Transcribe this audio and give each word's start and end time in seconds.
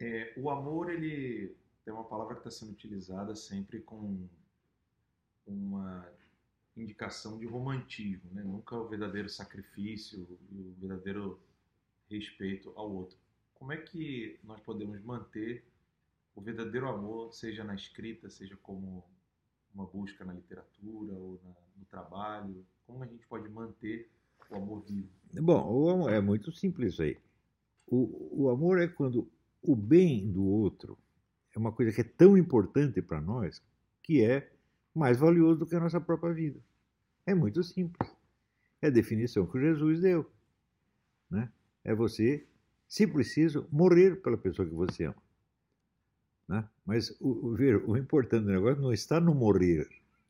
É, 0.00 0.32
o 0.36 0.48
amor, 0.48 0.90
ele 0.90 1.54
tem 1.84 1.92
uma 1.92 2.04
palavra 2.04 2.34
que 2.34 2.40
está 2.40 2.50
sendo 2.50 2.72
utilizada 2.72 3.34
sempre 3.36 3.80
com 3.80 4.26
uma 5.46 6.08
indicação 6.76 7.38
de 7.38 7.46
romantismo, 7.46 8.30
né? 8.32 8.42
nunca 8.42 8.76
o 8.76 8.88
verdadeiro 8.88 9.28
sacrifício 9.28 10.26
e 10.50 10.60
o 10.60 10.74
verdadeiro 10.80 11.38
respeito 12.08 12.72
ao 12.76 12.90
outro. 12.90 13.18
Como 13.54 13.72
é 13.72 13.76
que 13.76 14.38
nós 14.42 14.60
podemos 14.60 15.02
manter 15.02 15.64
o 16.34 16.40
verdadeiro 16.40 16.88
amor, 16.88 17.32
seja 17.34 17.62
na 17.62 17.74
escrita, 17.74 18.30
seja 18.30 18.56
como 18.62 19.04
uma 19.74 19.84
busca 19.84 20.24
na 20.24 20.32
literatura 20.32 21.12
ou 21.12 21.40
na, 21.44 21.54
no 21.76 21.84
trabalho? 21.84 22.64
Como 22.86 23.02
a 23.02 23.06
gente 23.06 23.26
pode 23.26 23.48
manter 23.50 24.08
o 24.48 24.56
amor 24.56 24.82
vivo? 24.82 25.10
Bom, 25.34 25.70
o 25.70 25.90
amor 25.90 26.12
é 26.12 26.20
muito 26.20 26.50
simples 26.52 26.98
aí. 26.98 27.18
O, 27.86 28.44
o 28.44 28.48
amor 28.48 28.80
é 28.80 28.88
quando 28.88 29.30
o 29.62 29.76
bem 29.76 30.30
do 30.30 30.44
outro 30.44 30.98
é 31.54 31.58
uma 31.58 31.72
coisa 31.72 31.92
que 31.92 32.00
é 32.00 32.04
tão 32.04 32.36
importante 32.36 33.02
para 33.02 33.20
nós 33.20 33.62
que 34.02 34.24
é 34.24 34.50
mais 34.94 35.18
valioso 35.18 35.60
do 35.60 35.66
que 35.66 35.76
a 35.76 35.80
nossa 35.80 36.00
própria 36.00 36.32
vida. 36.32 36.60
É 37.26 37.34
muito 37.34 37.62
simples. 37.62 38.10
É 38.80 38.86
a 38.86 38.90
definição 38.90 39.46
que 39.46 39.60
Jesus 39.60 40.00
deu. 40.00 40.30
Né? 41.30 41.50
É 41.84 41.94
você, 41.94 42.46
se 42.88 43.06
preciso, 43.06 43.68
morrer 43.70 44.16
pela 44.22 44.36
pessoa 44.36 44.66
que 44.66 44.74
você 44.74 45.04
ama. 45.04 45.22
Né? 46.48 46.68
Mas 46.84 47.10
o, 47.20 47.48
o, 47.48 47.54
ver, 47.54 47.76
o 47.88 47.96
importante 47.96 48.44
do 48.44 48.52
negócio 48.52 48.82
não 48.82 48.92
está 48.92 49.20
no 49.20 49.34
morrer. 49.34 49.88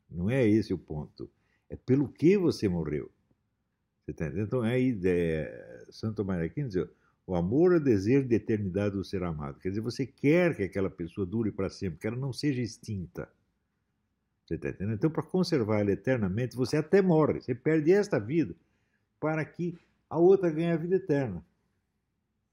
Não 0.09 0.29
é 0.29 0.45
esse 0.45 0.73
o 0.73 0.77
ponto. 0.77 1.29
É 1.69 1.75
pelo 1.75 2.09
que 2.09 2.37
você 2.37 2.67
morreu. 2.67 3.09
Você 4.05 4.13
tá 4.13 4.27
Então, 4.27 4.63
é 4.65 4.73
a 4.73 4.79
ideia. 4.79 5.85
Santo 5.89 6.29
Aquino 6.29 6.69
diz: 6.69 6.87
o 7.25 7.35
amor 7.35 7.73
é 7.73 7.77
o 7.77 7.83
desejo 7.83 8.27
de 8.27 8.35
eternidade 8.35 8.95
do 8.95 9.03
ser 9.03 9.23
amado. 9.23 9.59
Quer 9.59 9.69
dizer, 9.69 9.81
você 9.81 10.05
quer 10.05 10.55
que 10.55 10.63
aquela 10.63 10.89
pessoa 10.89 11.25
dure 11.25 11.51
para 11.51 11.69
sempre, 11.69 11.99
que 11.99 12.07
ela 12.07 12.17
não 12.17 12.33
seja 12.33 12.61
extinta. 12.61 13.29
Você 14.45 14.55
está 14.55 14.69
entendendo? 14.69 14.95
Então, 14.95 15.09
para 15.09 15.23
conservar 15.23 15.79
ela 15.79 15.91
eternamente, 15.91 16.55
você 16.55 16.77
até 16.77 17.01
morre. 17.01 17.39
Você 17.41 17.55
perde 17.55 17.91
esta 17.91 18.19
vida 18.19 18.55
para 19.19 19.45
que 19.45 19.77
a 20.09 20.17
outra 20.17 20.49
ganhe 20.49 20.71
a 20.71 20.77
vida 20.77 20.95
eterna. 20.95 21.45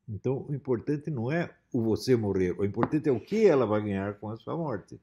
Então, 0.08 0.46
o 0.48 0.54
importante 0.54 1.10
não 1.10 1.30
é 1.30 1.54
o 1.72 1.82
você 1.82 2.16
morrer, 2.16 2.52
o 2.58 2.64
importante 2.64 3.08
é 3.08 3.12
o 3.12 3.20
que 3.20 3.46
ela 3.46 3.66
vai 3.66 3.82
ganhar 3.82 4.14
com 4.14 4.30
a 4.30 4.36
sua 4.36 4.56
morte. 4.56 4.98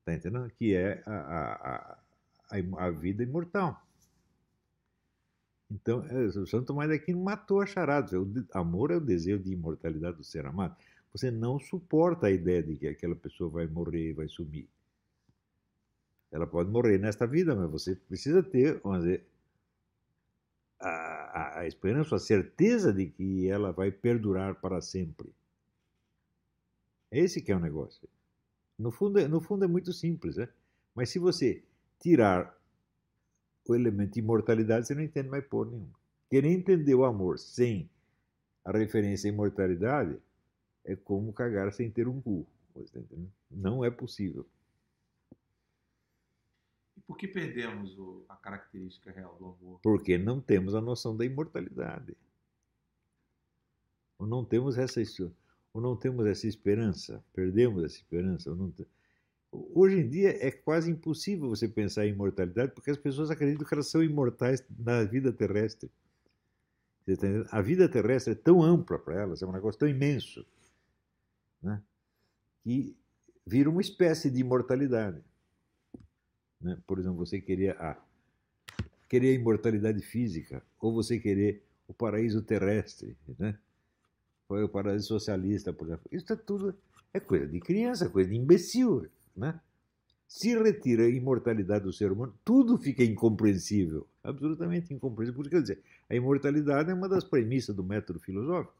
Está 0.00 0.14
entendendo? 0.14 0.48
Que 0.50 0.74
é 0.74 1.02
a, 1.06 1.14
a, 1.14 1.98
a, 2.50 2.86
a 2.86 2.90
vida 2.90 3.22
imortal. 3.22 3.82
Então, 5.70 6.04
é, 6.06 6.26
o 6.26 6.46
Santo 6.46 6.66
Tomás 6.66 6.88
de 6.88 6.96
Aquino 6.96 7.22
matou 7.22 7.60
a 7.60 7.66
charada. 7.66 8.20
O 8.20 8.28
amor 8.52 8.90
é 8.90 8.96
o 8.96 9.00
desejo 9.00 9.42
de 9.42 9.52
imortalidade 9.52 10.16
do 10.16 10.24
ser 10.24 10.46
amado. 10.46 10.76
Você 11.12 11.30
não 11.30 11.58
suporta 11.58 12.26
a 12.26 12.30
ideia 12.30 12.62
de 12.62 12.76
que 12.76 12.86
aquela 12.86 13.16
pessoa 13.16 13.50
vai 13.50 13.66
morrer, 13.66 14.12
vai 14.12 14.28
sumir. 14.28 14.68
Ela 16.30 16.46
pode 16.46 16.70
morrer 16.70 16.98
nesta 16.98 17.26
vida, 17.26 17.54
mas 17.54 17.70
você 17.70 17.96
precisa 17.96 18.42
ter, 18.42 18.80
vamos 18.80 19.04
dizer, 19.04 19.26
a, 20.78 20.88
a, 20.88 21.60
a 21.60 21.66
esperança, 21.66 22.16
a 22.16 22.18
certeza 22.18 22.92
de 22.92 23.06
que 23.06 23.48
ela 23.48 23.72
vai 23.72 23.90
perdurar 23.90 24.56
para 24.56 24.80
sempre. 24.80 25.32
Esse 27.10 27.40
que 27.40 27.50
é 27.50 27.56
o 27.56 27.60
negócio. 27.60 28.08
No 28.78 28.90
fundo, 28.90 29.18
é, 29.18 29.26
no 29.26 29.40
fundo 29.40 29.64
é 29.64 29.68
muito 29.68 29.92
simples, 29.92 30.36
né? 30.36 30.48
Mas 30.94 31.10
se 31.10 31.18
você 31.18 31.62
tirar 31.98 32.54
o 33.72 33.76
elemento 33.76 34.14
de 34.14 34.20
imortalidade, 34.20 34.86
você 34.86 34.94
não 34.94 35.02
entende 35.02 35.28
mais 35.28 35.44
por 35.44 35.70
nenhum. 35.70 35.88
Querer 36.28 36.50
entender 36.50 36.94
o 36.94 37.04
amor 37.04 37.38
sem 37.38 37.88
a 38.64 38.72
referência 38.72 39.30
à 39.30 39.32
imortalidade 39.32 40.18
é 40.84 40.96
como 40.96 41.32
cagar 41.32 41.72
sem 41.72 41.90
ter 41.90 42.08
um 42.08 42.20
cu. 42.20 42.46
Tá 42.74 43.00
não 43.50 43.84
é 43.84 43.90
possível. 43.90 44.46
E 46.96 47.00
por 47.00 47.16
que 47.16 47.28
perdemos 47.28 47.96
o, 47.98 48.24
a 48.28 48.36
característica 48.36 49.10
real 49.10 49.36
do 49.38 49.46
amor? 49.46 49.80
Porque 49.82 50.18
não 50.18 50.40
temos 50.40 50.74
a 50.74 50.80
noção 50.80 51.16
da 51.16 51.24
imortalidade. 51.24 52.16
Ou 54.18 54.26
não 54.26 54.44
temos 54.44 54.78
essa, 54.78 55.00
ou 55.72 55.80
não 55.80 55.96
temos 55.96 56.26
essa 56.26 56.46
esperança. 56.46 57.22
Perdemos 57.32 57.84
essa 57.84 57.96
esperança. 57.96 58.50
Ou 58.50 58.56
não, 58.56 58.72
Hoje 59.52 60.00
em 60.00 60.08
dia 60.08 60.46
é 60.46 60.50
quase 60.50 60.90
impossível 60.90 61.48
você 61.48 61.68
pensar 61.68 62.06
em 62.06 62.10
imortalidade 62.10 62.72
porque 62.72 62.90
as 62.90 62.96
pessoas 62.96 63.30
acreditam 63.30 63.66
que 63.66 63.74
elas 63.74 63.86
são 63.86 64.02
imortais 64.02 64.62
na 64.78 65.04
vida 65.04 65.32
terrestre. 65.32 65.90
Tá 67.06 67.12
a 67.56 67.62
vida 67.62 67.88
terrestre 67.88 68.32
é 68.32 68.36
tão 68.36 68.62
ampla 68.62 68.98
para 68.98 69.20
elas, 69.20 69.40
é 69.40 69.46
um 69.46 69.52
negócio 69.52 69.78
tão 69.78 69.88
imenso, 69.88 70.44
né? 71.62 71.80
que 72.64 72.96
vira 73.46 73.70
uma 73.70 73.80
espécie 73.80 74.28
de 74.28 74.40
imortalidade. 74.40 75.22
Né? 76.60 76.76
Por 76.84 76.98
exemplo, 76.98 77.18
você 77.18 77.40
querer 77.40 77.80
a, 77.80 77.96
querer 79.08 79.28
a 79.28 79.40
imortalidade 79.40 80.02
física, 80.02 80.60
ou 80.80 80.92
você 80.92 81.20
querer 81.20 81.62
o 81.86 81.94
paraíso 81.94 82.42
terrestre, 82.42 83.16
né? 83.38 83.56
o 84.48 84.68
paraíso 84.68 85.06
socialista, 85.06 85.72
por 85.72 85.86
exemplo. 85.86 86.08
Isso 86.10 86.32
é 86.32 86.36
tudo 86.36 86.76
é 87.14 87.20
coisa 87.20 87.46
de 87.46 87.60
criança, 87.60 88.08
coisa 88.08 88.28
de 88.28 88.36
imbecil. 88.36 89.08
Né? 89.36 89.60
Se 90.26 90.56
retira 90.58 91.04
a 91.04 91.08
imortalidade 91.08 91.84
do 91.84 91.92
ser 91.92 92.10
humano, 92.10 92.34
tudo 92.44 92.76
fica 92.78 93.04
incompreensível, 93.04 94.06
absolutamente 94.24 94.92
incompreensível. 94.92 95.36
Porque, 95.36 95.54
quer 95.54 95.62
dizer, 95.62 95.82
a 96.08 96.14
imortalidade 96.14 96.90
é 96.90 96.94
uma 96.94 97.08
das 97.08 97.22
premissas 97.22 97.74
do 97.74 97.84
método 97.84 98.18
filosófico. 98.18 98.74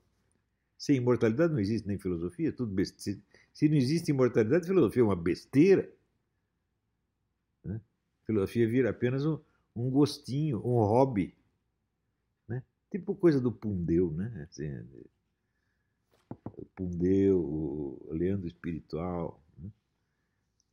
Sem 0.77 0.97
imortalidade 0.97 1.53
não 1.53 1.61
existe 1.61 1.87
nem 1.87 1.99
filosofia, 1.99 2.53
tudo 2.53 2.73
besteira. 2.73 3.21
Se 3.53 3.69
não 3.69 3.77
existe 3.77 4.11
imortalidade, 4.11 4.67
filosofia 4.67 5.03
é 5.03 5.05
uma 5.05 5.17
besteira. 5.17 5.91
Né? 7.65 7.81
Filosofia 8.27 8.69
vira 8.69 8.91
apenas 8.91 9.25
um, 9.25 9.39
um 9.75 9.89
gostinho, 9.89 10.59
um 10.59 10.75
hobby. 10.81 11.35
Né? 12.49 12.63
Tipo 12.91 13.15
coisa 13.15 13.41
do 13.41 13.53
Pundeu, 13.53 14.11
né? 14.11 14.47
Assim, 14.51 14.69
o 16.57 16.65
Pundeu, 16.75 17.39
o 17.41 18.09
Leandro 18.11 18.47
Espiritual, 18.47 19.41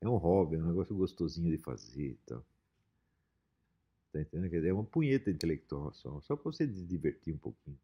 é 0.03 0.09
um 0.09 0.17
hobby, 0.17 0.57
é 0.57 0.59
um 0.59 0.67
negócio 0.67 0.95
gostosinho 0.95 1.49
de 1.49 1.57
fazer 1.57 2.11
e 2.11 2.19
tal. 2.25 2.45
Tá 4.11 4.21
entendendo? 4.21 4.65
É 4.65 4.73
uma 4.73 4.83
punheta 4.83 5.31
intelectual 5.31 5.93
só, 5.93 6.19
só 6.21 6.35
para 6.35 6.51
você 6.51 6.67
se 6.67 6.83
divertir 6.85 7.33
um 7.33 7.37
pouquinho. 7.37 7.79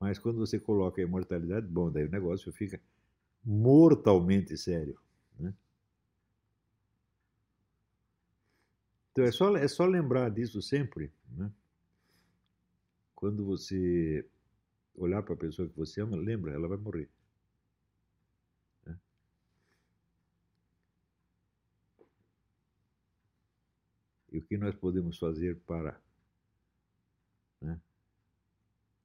Mas 0.00 0.18
quando 0.18 0.38
você 0.38 0.58
coloca 0.58 1.00
a 1.00 1.04
imortalidade, 1.04 1.66
bom, 1.66 1.90
daí 1.90 2.04
o 2.04 2.10
negócio 2.10 2.52
fica 2.52 2.80
mortalmente 3.44 4.56
sério. 4.56 4.98
Né? 5.38 5.54
Então 9.12 9.24
é 9.24 9.32
só, 9.32 9.56
é 9.56 9.68
só 9.68 9.86
lembrar 9.86 10.28
disso 10.30 10.60
sempre. 10.60 11.12
Né? 11.30 11.50
Quando 13.14 13.44
você 13.44 14.28
olhar 14.94 15.22
para 15.22 15.34
a 15.34 15.38
pessoa 15.38 15.68
que 15.68 15.76
você 15.76 16.00
ama, 16.00 16.16
lembra, 16.16 16.52
ela 16.52 16.68
vai 16.68 16.78
morrer. 16.78 17.08
O 24.38 24.42
que 24.42 24.56
nós 24.56 24.74
podemos 24.74 25.18
fazer 25.18 25.56
para 25.66 26.00
né, 27.60 27.80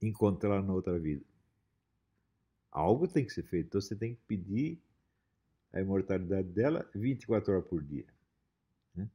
encontrar 0.02 0.62
na 0.62 0.72
outra 0.72 0.98
vida. 0.98 1.24
Algo 2.70 3.06
tem 3.06 3.24
que 3.24 3.32
ser 3.32 3.44
feito, 3.44 3.66
então 3.68 3.80
você 3.80 3.94
tem 3.94 4.14
que 4.14 4.20
pedir 4.26 4.80
a 5.72 5.80
imortalidade 5.80 6.48
dela 6.48 6.88
24 6.94 7.52
horas 7.52 7.66
por 7.66 7.82
dia. 7.82 8.06
Né? 8.94 9.08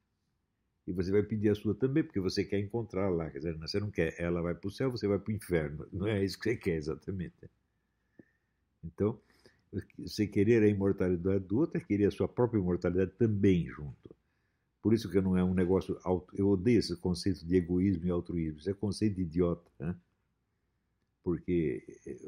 E 0.87 0.93
você 0.93 1.11
vai 1.11 1.23
pedir 1.23 1.49
a 1.49 1.55
sua 1.55 1.75
também, 1.75 2.03
porque 2.03 2.19
você 2.19 2.43
quer 2.43 2.59
encontrar 2.59 3.09
lá. 3.09 3.29
Quer 3.29 3.39
dizer, 3.39 3.57
você 3.57 3.79
não 3.79 3.91
quer, 3.91 4.15
ela 4.19 4.41
vai 4.41 4.55
para 4.55 4.67
o 4.67 4.71
céu, 4.71 4.91
você 4.91 5.07
vai 5.07 5.19
para 5.19 5.31
o 5.31 5.35
inferno. 5.35 5.87
Não 5.91 6.07
é 6.07 6.23
isso 6.23 6.37
que 6.37 6.49
você 6.49 6.57
quer 6.57 6.75
exatamente. 6.75 7.49
Então, 8.83 9.19
você 9.97 10.25
querer 10.25 10.63
a 10.63 10.67
imortalidade 10.67 11.45
do 11.45 11.59
outro 11.59 11.77
é 11.77 11.83
querer 11.83 12.05
a 12.05 12.11
sua 12.11 12.27
própria 12.27 12.59
imortalidade 12.59 13.11
também 13.11 13.67
junto. 13.67 14.15
Por 14.81 14.93
isso 14.93 15.09
que 15.09 15.19
não 15.19 15.37
é 15.37 15.43
um 15.43 15.53
negócio. 15.53 15.99
Eu 16.33 16.49
odeio 16.49 16.79
esse 16.79 16.95
conceito 16.95 17.45
de 17.45 17.55
egoísmo 17.55 18.05
e 18.05 18.11
altruísmo. 18.11 18.59
Isso 18.59 18.69
é 18.69 18.73
conceito 18.73 19.19
idiota. 19.19 19.69
Né? 19.77 19.95
Porque 21.23 21.83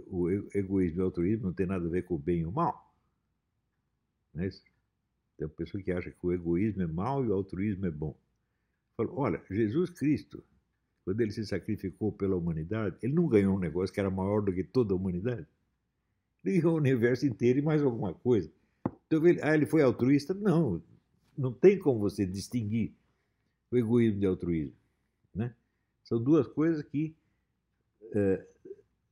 o 0.08 0.30
egoísmo 0.30 1.00
e 1.00 1.02
o 1.02 1.06
altruísmo 1.06 1.48
não 1.48 1.54
tem 1.54 1.66
nada 1.66 1.86
a 1.86 1.90
ver 1.90 2.04
com 2.04 2.16
o 2.16 2.20
bem 2.20 2.42
e 2.42 2.46
o 2.46 2.52
mal. 2.52 2.94
Não 4.34 4.44
é 4.44 4.48
isso? 4.48 4.64
Tem 5.38 5.48
uma 5.48 5.54
pessoa 5.54 5.82
que 5.82 5.92
acha 5.92 6.12
que 6.12 6.26
o 6.26 6.34
egoísmo 6.34 6.84
é 6.84 6.88
mal 6.88 7.24
e 7.24 7.30
o 7.30 7.34
altruísmo 7.34 7.86
é 7.86 7.92
bom. 7.92 8.16
Falo, 8.98 9.18
olha, 9.18 9.42
Jesus 9.50 9.90
Cristo, 9.90 10.44
quando 11.06 11.22
ele 11.22 11.32
se 11.32 11.46
sacrificou 11.46 12.12
pela 12.12 12.36
humanidade, 12.36 12.98
ele 13.02 13.14
não 13.14 13.28
ganhou 13.28 13.56
um 13.56 13.60
negócio 13.60 13.94
que 13.94 14.00
era 14.00 14.12
maior 14.12 14.42
do 14.42 14.54
que 14.54 14.64
toda 14.64 14.94
a 14.94 14.96
humanidade. 14.96 15.48
Ele 16.44 16.60
ganhou 16.60 16.76
o 16.76 16.78
universo 16.78 17.26
inteiro 17.26 17.60
e 17.60 17.62
mais 17.62 17.82
alguma 17.82 18.14
coisa. 18.14 18.52
Então, 19.08 19.26
ele, 19.26 19.42
ah, 19.42 19.56
ele 19.56 19.66
foi 19.66 19.82
altruísta? 19.82 20.34
Não, 20.34 20.82
não 21.38 21.52
tem 21.52 21.78
como 21.78 22.00
você 22.00 22.26
distinguir 22.26 22.94
o 23.72 23.78
egoísmo 23.78 24.20
de 24.20 24.26
altruísmo. 24.26 24.76
Né? 25.34 25.54
São 26.04 26.22
duas 26.22 26.48
coisas 26.48 26.84
que 26.84 27.16
é, 28.14 28.46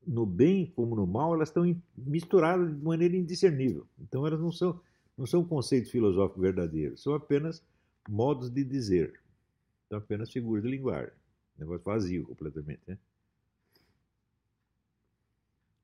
no 0.05 0.25
bem 0.25 0.71
como 0.75 0.95
no 0.95 1.05
mal, 1.05 1.33
elas 1.33 1.49
estão 1.49 1.63
misturadas 1.97 2.75
de 2.75 2.83
maneira 2.83 3.15
indiscernível. 3.15 3.87
Então 3.99 4.25
elas 4.25 4.39
não 4.39 4.51
são, 4.51 4.81
não 5.17 5.25
são 5.25 5.43
conceitos 5.43 5.91
filosóficos 5.91 6.41
verdadeiros, 6.41 7.01
são 7.01 7.13
apenas 7.13 7.63
modos 8.07 8.49
de 8.49 8.63
dizer, 8.63 9.19
são 9.87 9.97
apenas 9.97 10.31
figuras 10.31 10.63
de 10.63 10.69
linguagem. 10.69 11.13
Negócio 11.57 11.83
vazio 11.83 12.25
completamente. 12.25 12.81
Né? 12.87 12.97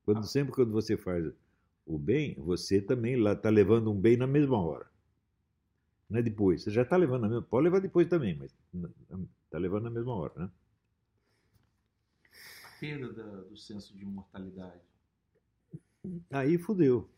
Quando, 0.04 0.26
sempre 0.26 0.52
quando 0.52 0.72
você 0.72 0.96
faz 0.96 1.32
o 1.84 1.98
bem, 1.98 2.34
você 2.38 2.80
também 2.80 3.22
está 3.24 3.50
levando 3.50 3.90
um 3.90 4.00
bem 4.00 4.16
na 4.16 4.26
mesma 4.26 4.60
hora. 4.60 4.86
Não 6.08 6.18
é 6.20 6.22
depois. 6.22 6.62
Você 6.62 6.70
já 6.70 6.82
está 6.82 6.96
levando 6.96 7.22
na 7.22 7.28
mesma 7.28 7.42
Pode 7.42 7.64
levar 7.64 7.80
depois 7.80 8.08
também, 8.08 8.36
mas 8.36 8.54
está 9.44 9.58
levando 9.58 9.84
na 9.84 9.90
mesma 9.90 10.14
hora. 10.14 10.32
Né? 10.36 10.50
A 12.64 12.80
perda 12.80 13.12
da, 13.12 13.40
do 13.42 13.56
senso 13.56 13.94
de 13.96 14.02
imortalidade. 14.02 14.80
Aí 16.30 16.56
fudeu. 16.58 17.08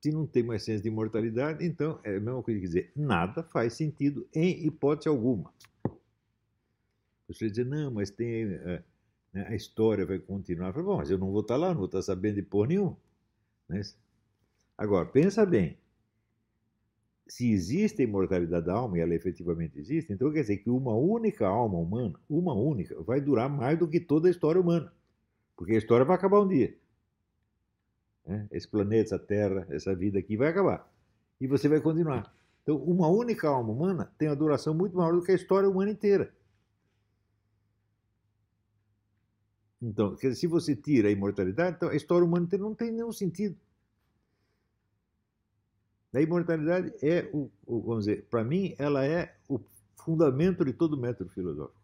Se 0.00 0.12
não 0.12 0.26
tem 0.26 0.42
mais 0.42 0.62
senso 0.62 0.82
de 0.82 0.88
imortalidade, 0.88 1.64
então 1.64 2.00
é 2.04 2.16
a 2.16 2.20
mesma 2.20 2.42
coisa 2.42 2.60
que 2.60 2.66
dizer, 2.66 2.92
nada 2.94 3.42
faz 3.42 3.74
sentido 3.74 4.26
em 4.32 4.64
hipótese 4.64 5.08
alguma. 5.08 5.52
Você 7.26 7.50
dizer, 7.50 7.66
não, 7.66 7.90
mas 7.90 8.10
tem. 8.10 8.44
É, 8.44 8.82
né, 9.32 9.46
a 9.48 9.54
história 9.54 10.06
vai 10.06 10.18
continuar. 10.18 10.72
Falo, 10.72 10.86
Bom, 10.86 10.96
mas 10.96 11.10
eu 11.10 11.18
não 11.18 11.30
vou 11.30 11.42
estar 11.42 11.56
lá, 11.56 11.68
não 11.68 11.78
vou 11.78 11.86
estar 11.86 12.00
sabendo 12.00 12.36
de 12.36 12.42
porra 12.42 12.68
nenhuma. 12.68 12.96
Né? 13.68 13.82
Agora, 14.78 15.04
pensa 15.04 15.44
bem. 15.44 15.76
Se 17.28 17.50
existe 17.50 18.00
a 18.00 18.04
imortalidade 18.04 18.64
da 18.66 18.74
alma, 18.74 18.96
e 18.96 19.00
ela 19.00 19.14
efetivamente 19.14 19.78
existe, 19.78 20.12
então 20.12 20.32
quer 20.32 20.40
dizer 20.40 20.56
que 20.58 20.70
uma 20.70 20.94
única 20.94 21.46
alma 21.46 21.78
humana, 21.78 22.18
uma 22.28 22.54
única, 22.54 23.00
vai 23.02 23.20
durar 23.20 23.50
mais 23.50 23.78
do 23.78 23.86
que 23.86 24.00
toda 24.00 24.28
a 24.28 24.30
história 24.30 24.60
humana. 24.60 24.90
Porque 25.54 25.74
a 25.74 25.78
história 25.78 26.06
vai 26.06 26.16
acabar 26.16 26.40
um 26.40 26.48
dia. 26.48 26.74
Né? 28.24 28.48
Esse 28.50 28.66
planeta, 28.66 29.14
essa 29.14 29.18
Terra, 29.18 29.66
essa 29.70 29.94
vida 29.94 30.18
aqui 30.18 30.36
vai 30.36 30.48
acabar. 30.48 30.90
E 31.38 31.46
você 31.46 31.68
vai 31.68 31.80
continuar. 31.80 32.34
Então, 32.62 32.76
uma 32.76 33.08
única 33.08 33.48
alma 33.48 33.72
humana 33.72 34.12
tem 34.18 34.28
uma 34.28 34.36
duração 34.36 34.74
muito 34.74 34.96
maior 34.96 35.12
do 35.12 35.22
que 35.22 35.32
a 35.32 35.34
história 35.34 35.68
humana 35.68 35.90
inteira. 35.90 36.32
Então, 39.80 40.16
se 40.16 40.46
você 40.46 40.74
tira 40.74 41.08
a 41.08 41.10
imortalidade, 41.10 41.76
então 41.76 41.88
a 41.88 41.94
história 41.94 42.26
humana 42.26 42.48
não 42.58 42.74
tem 42.74 42.90
nenhum 42.90 43.12
sentido. 43.12 43.56
A 46.14 46.20
imortalidade 46.20 46.92
é 47.02 47.28
o, 47.32 47.50
o 47.66 47.80
vamos 47.80 48.06
dizer, 48.06 48.24
para 48.28 48.42
mim, 48.42 48.74
ela 48.78 49.04
é 49.04 49.36
o 49.48 49.60
fundamento 49.96 50.64
de 50.64 50.72
todo 50.72 50.96
método 50.96 51.30
filosófico. 51.30 51.80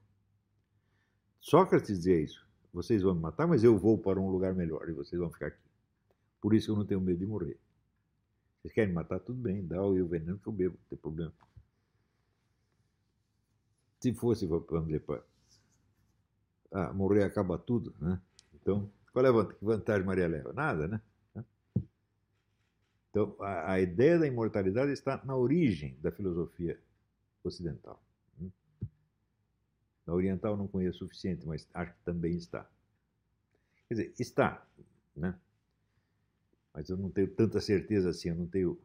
Sócrates 1.41 1.89
dizia 1.89 2.21
isso. 2.21 2.45
Vocês 2.73 3.03
vão 3.03 3.15
me 3.15 3.21
matar, 3.21 3.47
mas 3.47 3.63
eu 3.63 3.79
vou 3.79 3.99
para 3.99 4.19
um 4.19 4.31
lugar 4.31 4.55
melhor 4.55 4.89
e 4.89 4.93
vocês 4.93 5.21
vão 5.21 5.31
ficar 5.31 5.49
aqui. 5.49 5.63
Por 6.41 6.55
isso 6.55 6.73
eu 6.73 6.77
não 6.77 6.85
tenho 6.85 7.01
medo 7.01 7.19
de 7.19 7.27
morrer. 7.27 7.59
Vocês 8.61 8.73
querem 8.73 8.89
me 8.89 8.95
matar? 8.95 9.21
Tudo 9.21 9.41
bem, 9.41 9.65
dá 9.67 9.83
o 9.83 10.07
veneno 10.07 10.39
que 10.39 10.47
eu 10.47 10.53
bebo, 10.53 10.75
não 10.75 10.89
tem 10.89 10.99
problema. 10.99 11.33
Se 14.01 14.13
fosse, 14.15 14.47
vamos 14.47 14.87
dizer, 14.87 15.01
para 15.01 15.23
ah, 16.73 16.93
morrer 16.93 17.23
acaba 17.25 17.59
tudo, 17.59 17.95
né? 18.01 18.21
Então, 18.55 18.91
qual 19.13 19.25
é 19.25 19.29
a 19.29 19.49
vantagem 19.63 20.05
Maria 20.05 20.27
leva? 20.27 20.53
Nada, 20.53 20.89
né? 20.89 21.01
Então, 23.15 23.37
a, 23.39 23.75
a, 23.75 23.81
ideia 23.81 24.19
da 24.19 24.27
imortalidade 24.27 24.91
está 24.91 25.25
na 25.25 25.37
origem 25.37 25.97
da 26.03 26.11
filosofia 26.11 26.77
ocidental. 27.45 28.03
Né? 28.37 28.51
Na 30.05 30.15
oriental 30.15 30.57
não 30.57 30.67
conheço 30.67 31.05
o 31.05 31.07
suficiente, 31.07 31.47
mas 31.47 31.69
acho 31.73 31.93
que 31.93 32.03
também 32.03 32.35
está. 32.35 32.69
Quer 33.87 33.95
dizer, 33.95 34.15
está, 34.19 34.67
né? 35.15 35.39
Mas 36.73 36.89
eu 36.89 36.97
não 36.97 37.09
tenho 37.09 37.33
tanta 37.33 37.61
certeza 37.61 38.11
assim, 38.11 38.31
eu 38.31 38.35
não 38.35 38.49
tenho. 38.49 38.77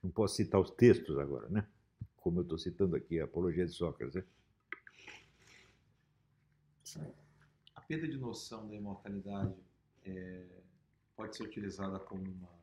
Não 0.00 0.12
posso 0.12 0.36
citar 0.36 0.60
os 0.60 0.70
textos 0.70 1.18
agora, 1.18 1.48
né? 1.48 1.66
Como 2.18 2.38
eu 2.38 2.44
estou 2.44 2.56
citando 2.56 2.94
aqui 2.94 3.18
a 3.18 3.24
Apologia 3.24 3.66
de 3.66 3.72
Sócrates. 3.72 4.14
Né? 4.14 4.24
A 7.74 7.80
perda 7.80 8.06
de 8.06 8.16
noção 8.16 8.68
da 8.68 8.76
imortalidade 8.76 9.56
é, 10.04 10.46
pode 11.16 11.36
ser 11.36 11.42
utilizada 11.42 11.98
como 11.98 12.22
uma, 12.22 12.57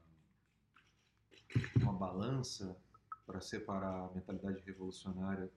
uma 1.81 1.93
balança 1.93 2.75
para 3.25 3.41
separar 3.41 4.05
a 4.05 4.11
mentalidade 4.13 4.61
revolucionária 4.65 5.49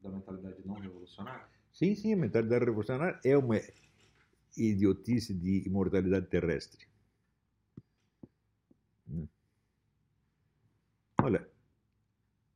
da 0.00 0.10
mentalidade 0.10 0.56
não 0.64 0.74
revolucionária? 0.74 1.46
Sim, 1.72 1.94
sim, 1.94 2.12
a 2.12 2.16
mentalidade 2.16 2.64
revolucionária 2.64 3.20
é 3.24 3.36
uma 3.36 3.60
idiotice 4.56 5.32
de 5.34 5.66
imortalidade 5.66 6.26
terrestre. 6.26 6.86
Hum. 9.08 9.26
Olha, 11.22 11.48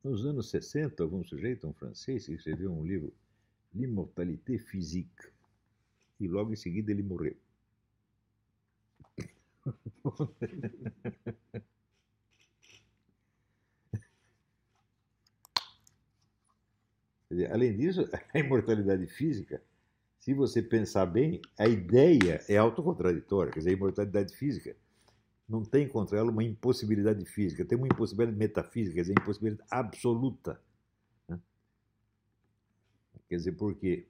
nos 0.03 0.25
anos 0.27 0.51
60, 0.51 1.03
algum 1.03 1.25
sujeito, 1.25 1.67
um 1.67 1.73
francês, 1.73 2.29
escreveu 2.29 2.73
um 2.73 2.85
livro, 2.85 3.13
L'immortalité 3.75 4.59
physique 4.59 5.29
e 6.19 6.27
logo 6.27 6.51
em 6.53 6.57
seguida 6.57 6.91
ele 6.91 7.03
morreu. 7.03 7.37
Além 17.51 17.77
disso, 17.77 18.09
a 18.33 18.39
imortalidade 18.39 19.07
física, 19.07 19.63
se 20.19 20.35
você 20.35 20.63
pensar 20.63 21.07
bem, 21.07 21.41
a 21.59 21.67
ideia 21.67 22.45
é 22.49 22.57
autocontraditória. 22.57 23.53
Quer 23.53 23.61
dizer, 23.61 23.71
a 23.71 23.75
imortalidade 23.75 24.35
física 24.35 24.77
não 25.49 25.65
tem 25.65 25.89
contra 25.89 26.19
ela 26.19 26.31
uma 26.31 26.43
impossibilidade 26.43 27.25
física, 27.25 27.65
tem 27.65 27.79
uma 27.79 27.87
impossibilidade 27.87 28.37
metafísica, 28.37 28.97
quer 28.97 29.03
dizer, 29.03 29.13
impossibilidade 29.13 29.69
absoluta. 29.71 30.61
Né? 31.29 31.39
Quer 33.29 33.37
dizer, 33.37 33.53
porque 33.53 34.09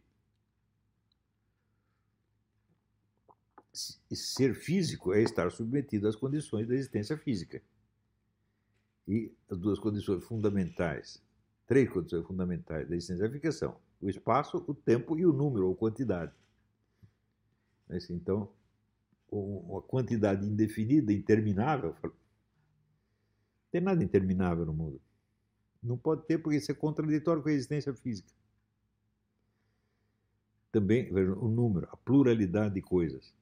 ser 3.73 4.55
físico 4.55 5.13
é 5.13 5.23
estar 5.23 5.51
submetido 5.51 6.09
às 6.09 6.17
condições 6.17 6.67
da 6.67 6.75
existência 6.75 7.17
física. 7.19 7.63
E 9.07 9.31
as 9.51 9.59
duas 9.59 9.79
condições 9.79 10.25
fundamentais, 10.25 11.23
três 11.67 11.91
condições 11.91 12.27
fundamentais 12.27 12.89
da 12.89 12.95
existência 12.95 13.29
física 13.29 13.53
são 13.53 13.77
o 14.01 14.09
espaço, 14.09 14.65
o 14.67 14.75
tempo 14.75 15.19
e 15.19 15.27
o 15.27 15.33
número 15.33 15.67
ou 15.69 15.75
quantidade. 15.75 16.33
Então, 18.11 18.53
uma 19.31 19.83
quantidade 19.83 20.47
indefinida, 20.47 21.13
interminável, 21.13 21.95
não 22.03 22.13
tem 23.71 23.81
nada 23.81 24.03
interminável 24.03 24.65
no 24.65 24.73
mundo. 24.73 25.01
Não 25.83 25.97
pode 25.97 26.25
ter, 26.27 26.39
porque 26.39 26.57
isso 26.57 26.71
é 26.71 26.75
contraditório 26.75 27.43
com 27.43 27.49
a 27.49 27.53
existência 27.53 27.95
física. 27.95 28.33
Também, 30.73 31.13
veja, 31.13 31.33
o 31.33 31.49
número, 31.49 31.89
a 31.91 31.97
pluralidade 31.97 32.75
de 32.75 32.83
coisas. 32.83 33.35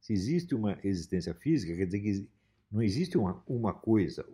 Se 0.00 0.12
existe 0.12 0.54
uma 0.54 0.78
existência 0.84 1.34
física, 1.34 1.76
quer 1.76 1.86
dizer 1.86 2.00
que 2.00 2.28
não 2.70 2.82
existe 2.82 3.18
uma, 3.18 3.42
uma 3.46 3.74
coisa, 3.74 4.24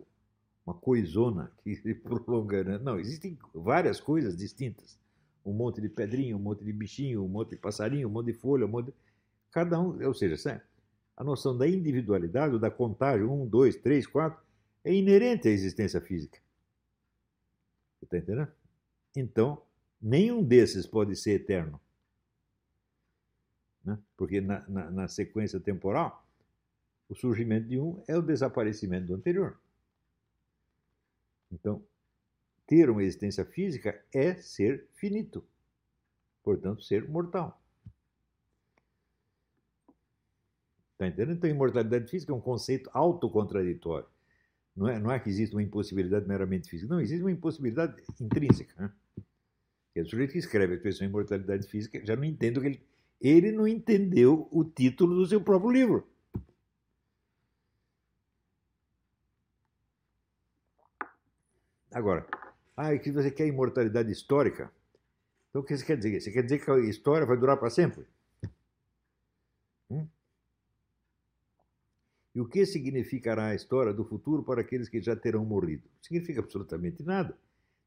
uma 0.65 0.75
coisona 0.75 1.51
que 1.63 1.75
se 1.77 1.93
prolonga. 1.93 2.63
Né? 2.63 2.77
Não, 2.79 2.99
existem 2.99 3.37
várias 3.53 3.99
coisas 3.99 4.35
distintas. 4.35 4.99
Um 5.45 5.53
monte 5.53 5.81
de 5.81 5.89
pedrinha, 5.89 6.35
um 6.35 6.39
monte 6.39 6.63
de 6.63 6.71
bichinho, 6.71 7.23
um 7.23 7.27
monte 7.27 7.51
de 7.51 7.57
passarinho, 7.57 8.07
um 8.07 8.11
monte 8.11 8.27
de 8.27 8.33
folha, 8.33 8.65
um 8.65 8.69
monte 8.69 8.87
de... 8.87 8.93
Cada 9.51 9.79
um, 9.79 10.01
ou 10.05 10.13
seja, 10.13 10.63
a 11.15 11.23
noção 11.23 11.55
da 11.57 11.67
individualidade, 11.67 12.53
ou 12.53 12.59
da 12.59 12.71
contagem, 12.71 13.25
um, 13.25 13.45
dois, 13.45 13.75
três, 13.75 14.07
quatro, 14.07 14.41
é 14.83 14.93
inerente 14.93 15.47
à 15.47 15.51
existência 15.51 16.01
física. 16.01 16.39
Você 17.99 18.05
está 18.05 18.17
entendendo? 18.17 18.47
Então, 19.15 19.61
nenhum 20.01 20.43
desses 20.43 20.87
pode 20.87 21.15
ser 21.15 21.33
eterno 21.33 21.79
né? 23.83 23.97
porque 24.15 24.39
na, 24.39 24.67
na, 24.67 24.91
na 24.91 25.07
sequência 25.07 25.59
temporal, 25.59 26.25
o 27.09 27.15
surgimento 27.15 27.67
de 27.67 27.79
um 27.79 28.01
é 28.07 28.17
o 28.17 28.21
desaparecimento 28.21 29.07
do 29.07 29.15
anterior. 29.15 29.59
Então, 31.53 31.83
ter 32.65 32.89
uma 32.89 33.03
existência 33.03 33.45
física 33.45 34.03
é 34.13 34.35
ser 34.35 34.87
finito, 34.93 35.43
portanto, 36.43 36.83
ser 36.83 37.07
mortal. 37.07 37.61
Está 40.93 41.07
entendendo? 41.07 41.37
Então, 41.37 41.49
imortalidade 41.49 42.09
física 42.09 42.31
é 42.31 42.35
um 42.35 42.41
conceito 42.41 42.89
autocontraditório. 42.93 44.07
Não 44.75 44.87
é, 44.87 44.99
não 44.99 45.11
é 45.11 45.19
que 45.19 45.29
existe 45.29 45.53
uma 45.53 45.61
impossibilidade 45.61 46.27
meramente 46.27 46.69
física, 46.69 46.91
não, 46.91 46.99
existe 46.99 47.21
uma 47.21 47.31
impossibilidade 47.31 48.01
intrínseca. 48.19 48.73
Né? 48.81 48.91
E 49.95 50.01
o 50.01 50.05
sujeito 50.05 50.31
que 50.31 50.39
escreve 50.39 50.73
a 50.73 50.75
expressão 50.75 51.05
imortalidade 51.05 51.67
física 51.67 52.03
já 52.03 52.15
não 52.15 52.23
entende 52.23 52.57
o 52.57 52.61
que 52.61 52.67
ele 52.67 52.93
ele 53.23 53.53
não 53.53 53.65
entendeu 53.65 54.49
o 54.51 54.65
título 54.65 55.15
do 55.15 55.25
seu 55.25 55.39
próprio 55.39 55.71
livro. 55.71 56.07
Agora, 61.93 62.25
ah, 62.75 62.97
que 62.97 63.11
você 63.11 63.29
quer 63.29 63.47
imortalidade 63.47 64.11
histórica? 64.11 64.71
Então 65.49 65.61
o 65.61 65.65
que 65.65 65.77
você 65.77 65.85
quer 65.85 65.97
dizer? 65.97 66.19
Você 66.19 66.31
quer 66.31 66.41
dizer 66.41 66.63
que 66.63 66.71
a 66.71 66.79
história 66.79 67.25
vai 67.25 67.37
durar 67.37 67.57
para 67.57 67.69
sempre? 67.69 68.05
Hum? 69.89 70.07
E 72.33 72.41
o 72.41 72.47
que 72.47 72.65
significará 72.65 73.47
a 73.47 73.55
história 73.55 73.93
do 73.93 74.03
futuro 74.03 74.43
para 74.43 74.61
aqueles 74.61 74.89
que 74.89 74.99
já 74.99 75.15
terão 75.15 75.45
morrido? 75.45 75.83
Significa 76.01 76.39
absolutamente 76.39 77.03
nada. 77.03 77.37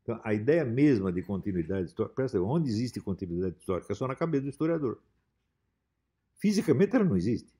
Então, 0.02 0.20
a 0.22 0.32
ideia 0.32 0.64
mesma 0.64 1.12
de 1.12 1.20
continuidade 1.20 1.88
histórica, 1.88 2.14
presta 2.14 2.40
onde 2.40 2.68
existe 2.68 3.00
continuidade 3.00 3.56
histórica? 3.58 3.92
É 3.92 3.96
só 3.96 4.06
na 4.06 4.14
cabeça 4.14 4.44
do 4.44 4.50
historiador. 4.50 5.00
Fisicamente 6.36 6.94
ela 6.94 7.04
não 7.04 7.16
existe. 7.16 7.52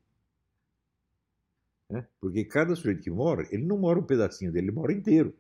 Né? 1.91 2.07
Porque 2.21 2.45
cada 2.45 2.76
sujeito 2.76 3.03
que 3.03 3.11
mora, 3.11 3.49
ele 3.50 3.65
não 3.65 3.76
mora 3.76 3.99
um 3.99 4.05
pedacinho 4.05 4.53
dele, 4.53 4.67
ele 4.67 4.76
mora 4.76 4.93
inteiro. 4.93 5.35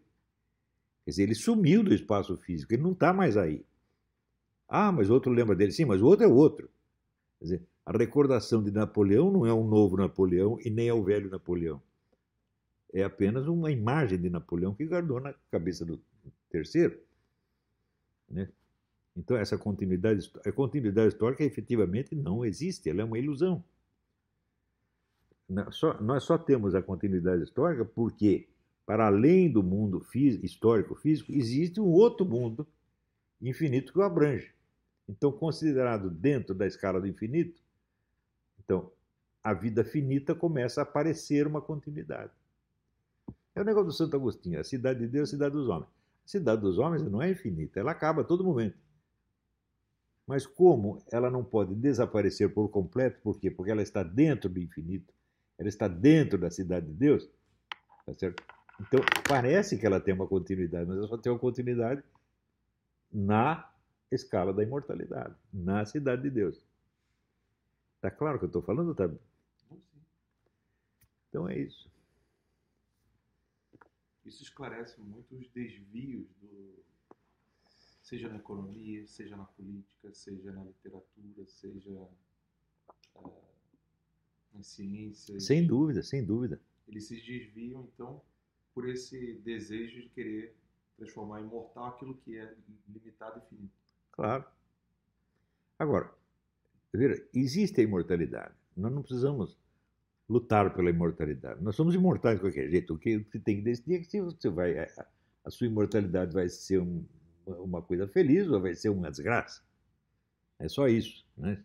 Quer 1.06 1.10
dizer, 1.10 1.22
ele 1.22 1.34
sumiu 1.36 1.84
do 1.84 1.94
espaço 1.94 2.36
físico, 2.36 2.74
ele 2.74 2.82
não 2.82 2.90
está 2.90 3.12
mais 3.12 3.36
aí. 3.36 3.64
Ah, 4.68 4.90
mas 4.90 5.08
outro 5.08 5.30
lembra 5.30 5.54
dele. 5.54 5.70
Sim, 5.70 5.84
mas 5.84 6.02
o 6.02 6.06
outro 6.06 6.24
é 6.24 6.28
outro. 6.28 6.68
Quer 7.38 7.44
dizer, 7.44 7.62
a 7.84 7.96
recordação 7.96 8.60
de 8.60 8.72
Napoleão 8.72 9.30
não 9.30 9.46
é 9.46 9.54
um 9.54 9.64
novo 9.68 9.96
Napoleão 9.96 10.58
e 10.64 10.68
nem 10.68 10.88
é 10.88 10.92
o 10.92 11.04
velho 11.04 11.30
Napoleão. 11.30 11.80
É 12.92 13.04
apenas 13.04 13.46
uma 13.46 13.70
imagem 13.70 14.20
de 14.20 14.28
Napoleão 14.28 14.74
que 14.74 14.84
guardou 14.84 15.20
na 15.20 15.32
cabeça 15.48 15.84
do 15.84 16.00
terceiro. 16.50 16.98
Né? 18.28 18.48
Então, 19.16 19.36
essa 19.36 19.56
continuidade, 19.56 20.28
a 20.44 20.50
continuidade 20.50 21.08
histórica 21.08 21.44
efetivamente 21.44 22.16
não 22.16 22.44
existe, 22.44 22.90
ela 22.90 23.02
é 23.02 23.04
uma 23.04 23.18
ilusão. 23.18 23.64
nós 26.00 26.24
só 26.24 26.36
temos 26.36 26.74
a 26.74 26.82
continuidade 26.82 27.44
histórica 27.44 27.84
porque, 27.84 28.48
para 28.86 29.08
além 29.08 29.50
do 29.50 29.64
mundo 29.64 30.06
histórico 30.14 30.94
físico, 30.94 31.32
existe 31.32 31.80
um 31.80 31.88
outro 31.88 32.24
mundo 32.24 32.66
infinito 33.42 33.92
que 33.92 33.98
o 33.98 34.02
abrange. 34.02 34.54
Então, 35.08 35.32
considerado 35.32 36.08
dentro 36.08 36.54
da 36.54 36.66
escala 36.66 37.00
do 37.00 37.08
infinito, 37.08 37.60
então 38.58 38.90
a 39.42 39.52
vida 39.52 39.84
finita 39.84 40.34
começa 40.34 40.80
a 40.80 40.84
aparecer 40.84 41.46
uma 41.46 41.60
continuidade. 41.60 42.32
É 43.54 43.60
o 43.60 43.64
negócio 43.64 43.86
do 43.86 43.92
Santo 43.92 44.16
Agostinho, 44.16 44.60
a 44.60 44.64
cidade 44.64 45.00
de 45.00 45.08
Deus, 45.08 45.28
a 45.28 45.32
cidade 45.32 45.54
dos 45.54 45.68
homens. 45.68 45.90
A 46.24 46.28
cidade 46.28 46.60
dos 46.60 46.78
homens 46.78 47.02
não 47.02 47.20
é 47.20 47.30
infinita, 47.30 47.80
ela 47.80 47.90
acaba 47.92 48.22
a 48.22 48.24
todo 48.24 48.44
momento. 48.44 48.78
Mas 50.26 50.44
como 50.46 51.02
ela 51.10 51.30
não 51.30 51.44
pode 51.44 51.74
desaparecer 51.74 52.52
por 52.52 52.68
completo, 52.68 53.20
por 53.22 53.38
quê? 53.38 53.50
Porque 53.50 53.70
ela 53.70 53.82
está 53.82 54.02
dentro 54.02 54.48
do 54.48 54.58
infinito, 54.58 55.12
ela 55.56 55.68
está 55.68 55.86
dentro 55.86 56.36
da 56.36 56.50
cidade 56.50 56.86
de 56.86 56.92
Deus, 56.92 57.28
tá 58.04 58.12
certo? 58.14 58.42
Então, 58.80 59.00
parece 59.26 59.78
que 59.78 59.86
ela 59.86 60.00
tem 60.00 60.12
uma 60.12 60.26
continuidade, 60.26 60.86
mas 60.86 60.98
ela 60.98 61.08
só 61.08 61.16
tem 61.16 61.32
uma 61.32 61.38
continuidade 61.38 62.02
na 63.10 63.72
escala 64.10 64.52
da 64.52 64.62
imortalidade, 64.62 65.34
na 65.52 65.84
cidade 65.86 66.22
de 66.22 66.30
Deus. 66.30 66.64
Está 67.96 68.10
claro 68.10 68.36
o 68.36 68.38
que 68.38 68.44
eu 68.44 68.48
estou 68.48 68.62
falando, 68.62 68.94
tá? 68.94 69.10
Então 71.28 71.48
é 71.48 71.58
isso. 71.58 71.90
Isso 74.24 74.42
esclarece 74.42 75.00
muito 75.00 75.34
os 75.36 75.48
desvios 75.48 76.28
do 76.40 76.84
seja 78.06 78.28
na 78.28 78.36
economia, 78.36 79.04
seja 79.08 79.36
na 79.36 79.44
política, 79.44 80.14
seja 80.14 80.52
na 80.52 80.62
literatura, 80.62 81.44
seja 81.46 82.08
uh, 83.16 83.42
nas 84.54 84.68
ciências. 84.68 85.44
Sem 85.44 85.66
dúvida, 85.66 86.02
sem 86.04 86.24
dúvida. 86.24 86.60
Eles 86.86 87.08
se 87.08 87.16
desviam 87.20 87.82
então 87.92 88.22
por 88.76 88.86
esse 88.90 89.40
desejo 89.42 90.02
de 90.02 90.08
querer 90.10 90.54
transformar 90.98 91.40
imortal 91.40 91.86
aquilo 91.86 92.14
que 92.18 92.36
é 92.36 92.54
limitado 92.86 93.38
e 93.38 93.48
finito. 93.48 93.72
Claro. 94.12 94.44
Agora, 95.78 96.12
veja, 96.92 97.26
existe 97.34 97.80
a 97.80 97.84
imortalidade. 97.84 98.52
Nós 98.76 98.92
não 98.92 99.00
precisamos 99.00 99.58
lutar 100.28 100.74
pela 100.74 100.90
imortalidade. 100.90 101.64
Nós 101.64 101.74
somos 101.74 101.94
imortais 101.94 102.36
de 102.36 102.42
qualquer 102.42 102.68
jeito. 102.68 102.92
O 102.92 102.98
que 102.98 103.16
você 103.20 103.38
tem 103.38 103.56
que 103.56 103.62
decidir 103.62 103.94
é 103.94 103.98
que 104.00 104.04
se 104.04 104.20
você 104.20 104.50
vai, 104.50 104.78
a, 104.78 105.06
a 105.46 105.50
sua 105.50 105.66
imortalidade 105.66 106.34
vai 106.34 106.46
ser 106.50 106.78
um, 106.78 107.02
uma 107.46 107.80
coisa 107.80 108.06
feliz 108.06 108.46
ou 108.46 108.60
vai 108.60 108.74
ser 108.74 108.90
uma 108.90 109.10
desgraça. 109.10 109.62
É 110.58 110.68
só 110.68 110.86
isso, 110.86 111.26
né? 111.34 111.64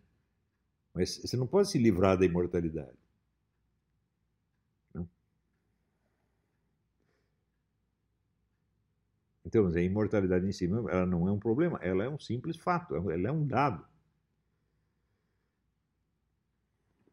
Mas 0.94 1.18
você 1.18 1.36
não 1.36 1.46
pode 1.46 1.68
se 1.68 1.76
livrar 1.76 2.18
da 2.18 2.24
imortalidade. 2.24 2.96
Então, 9.52 9.66
a 9.66 9.82
imortalidade 9.82 10.46
em 10.46 10.52
si 10.52 10.64
ela 10.64 11.04
não 11.04 11.28
é 11.28 11.30
um 11.30 11.38
problema, 11.38 11.78
ela 11.82 12.02
é 12.02 12.08
um 12.08 12.18
simples 12.18 12.56
fato, 12.56 12.96
ela 12.96 13.28
é 13.28 13.30
um 13.30 13.46
dado. 13.46 13.86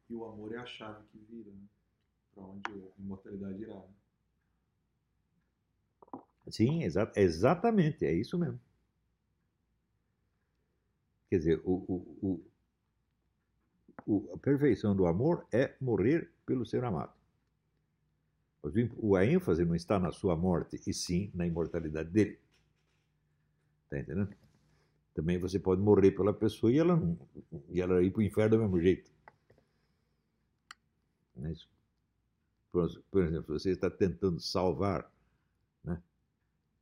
E 0.09 0.15
o 0.15 0.23
amor 0.23 0.53
é 0.53 0.57
a 0.57 0.65
chave 0.65 1.03
que 1.11 1.17
vira, 1.29 1.51
né? 1.51 1.67
Para 2.33 2.45
onde 2.45 2.71
a 2.71 3.01
imortalidade 3.01 3.61
irá. 3.61 3.75
Né? 3.75 3.83
Sim, 6.49 6.83
exa 6.83 7.11
exatamente, 7.13 8.05
é 8.05 8.13
isso 8.13 8.39
mesmo. 8.39 8.61
Quer 11.29 11.39
dizer, 11.39 11.61
o, 11.65 11.73
o, 12.21 12.41
o, 14.07 14.33
a 14.33 14.37
perfeição 14.37 14.95
do 14.95 15.05
amor 15.05 15.45
é 15.51 15.75
morrer 15.81 16.31
pelo 16.45 16.65
ser 16.65 16.85
amado. 16.85 17.18
A 18.63 19.25
ênfase 19.25 19.63
não 19.63 19.75
está 19.75 19.99
na 19.99 20.11
sua 20.11 20.35
morte, 20.35 20.79
e 20.85 20.93
sim 20.93 21.31
na 21.33 21.47
imortalidade 21.47 22.09
dele. 22.09 22.39
Está 23.85 23.99
entendendo? 23.99 24.35
Também 25.13 25.37
você 25.37 25.59
pode 25.59 25.81
morrer 25.81 26.11
pela 26.11 26.33
pessoa 26.33 26.71
e 26.71 26.77
ela, 26.77 26.95
não, 26.95 27.17
e 27.69 27.81
ela 27.81 28.01
ir 28.03 28.11
para 28.11 28.19
o 28.19 28.23
inferno 28.23 28.57
do 28.57 28.63
mesmo 28.63 28.79
jeito. 28.79 29.11
É 31.41 31.53
por 32.71 33.23
exemplo, 33.23 33.59
você 33.59 33.71
está 33.71 33.89
tentando 33.89 34.39
salvar 34.39 35.11
né, 35.83 36.01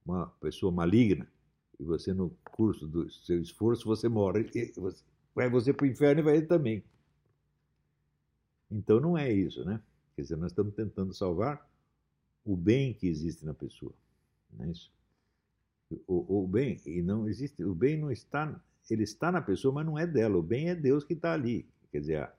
uma 0.05 0.27
pessoa 0.41 0.71
maligna 0.71 1.27
e 1.79 1.83
você, 1.83 2.13
no 2.13 2.31
curso 2.51 2.87
do 2.87 3.09
seu 3.09 3.39
esforço, 3.39 3.85
você 3.85 4.09
morre, 4.09 4.49
e 4.53 4.71
você, 4.75 5.03
vai 5.33 5.49
você 5.49 5.71
para 5.71 5.85
o 5.85 5.87
inferno 5.87 6.21
e 6.21 6.23
vai 6.23 6.37
ele 6.37 6.47
também. 6.47 6.83
Então 8.69 8.99
não 8.99 9.17
é 9.17 9.31
isso, 9.31 9.63
né? 9.63 9.81
Quer 10.17 10.23
dizer, 10.23 10.35
nós 10.35 10.51
estamos 10.51 10.73
tentando 10.73 11.13
salvar 11.13 11.63
o 12.43 12.57
bem 12.57 12.91
que 12.91 13.07
existe 13.07 13.45
na 13.45 13.53
pessoa. 13.53 13.93
Não 14.51 14.65
é 14.65 14.71
isso? 14.71 14.91
O, 16.07 16.41
o 16.43 16.47
bem, 16.47 16.81
e 16.87 17.03
não 17.03 17.29
existe, 17.29 17.63
o 17.63 17.75
bem 17.75 17.99
não 17.99 18.11
está, 18.11 18.59
ele 18.89 19.03
está 19.03 19.31
na 19.31 19.43
pessoa, 19.43 19.71
mas 19.75 19.85
não 19.85 19.95
é 19.95 20.07
dela. 20.07 20.35
O 20.35 20.41
bem 20.41 20.69
é 20.69 20.75
Deus 20.75 21.03
que 21.03 21.13
está 21.13 21.33
ali. 21.33 21.69
Quer 21.91 21.99
dizer, 21.99 22.15
a, 22.17 22.35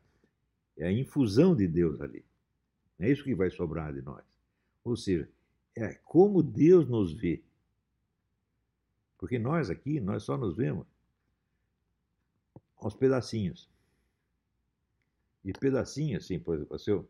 é 0.76 0.88
a 0.88 0.92
infusão 0.92 1.54
de 1.54 1.68
Deus 1.68 2.00
ali. 2.00 2.24
É 2.98 3.08
isso 3.08 3.22
que 3.22 3.32
vai 3.32 3.48
sobrar 3.48 3.94
de 3.94 4.02
nós. 4.02 4.24
Ou 4.82 4.96
seja, 4.96 5.30
é 5.76 5.94
como 6.02 6.42
Deus 6.42 6.88
nos 6.88 7.12
vê. 7.12 7.44
Porque 9.18 9.38
nós 9.38 9.70
aqui, 9.70 10.00
nós 10.00 10.24
só 10.24 10.36
nos 10.36 10.56
vemos 10.56 10.84
aos 12.76 12.96
pedacinhos. 12.96 13.70
E 15.44 15.52
pedacinhos, 15.52 16.24
assim, 16.24 16.40
por 16.40 16.56
exemplo, 16.56 16.76
seu, 16.76 17.08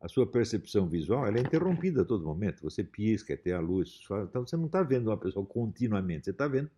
a 0.00 0.08
sua 0.08 0.26
percepção 0.26 0.88
visual 0.88 1.26
é 1.26 1.40
interrompida 1.40 2.02
a 2.02 2.04
todo 2.04 2.24
momento. 2.24 2.62
Você 2.62 2.84
pisca, 2.84 3.36
tem 3.36 3.52
a 3.52 3.60
luz. 3.60 4.00
Então 4.28 4.46
você 4.46 4.56
não 4.56 4.66
está 4.66 4.82
vendo 4.82 5.08
uma 5.08 5.16
pessoa 5.16 5.44
continuamente, 5.44 6.24
você 6.24 6.30
está 6.30 6.46
vendo 6.46 6.70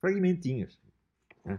fragmentinhos. 0.00 0.78
Né? 1.44 1.58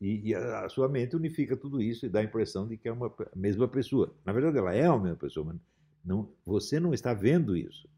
E, 0.00 0.30
e 0.30 0.34
a, 0.34 0.68
sua 0.68 0.88
mente 0.88 1.14
unifica 1.14 1.56
tudo 1.56 1.82
isso 1.82 2.06
e 2.06 2.08
dá 2.08 2.20
a 2.20 2.24
impressão 2.24 2.66
de 2.66 2.76
que 2.76 2.88
é 2.88 2.92
uma 2.92 3.12
mesma 3.34 3.68
pessoa. 3.68 4.14
Na 4.24 4.32
verdade, 4.32 4.56
ela 4.56 4.74
é 4.74 4.86
a 4.86 4.96
mesma 4.96 5.16
pessoa, 5.16 5.46
mas 5.46 5.60
não, 6.04 6.32
você 6.44 6.80
não 6.80 6.94
está 6.94 7.12
vendo 7.12 7.56
isso. 7.56 7.88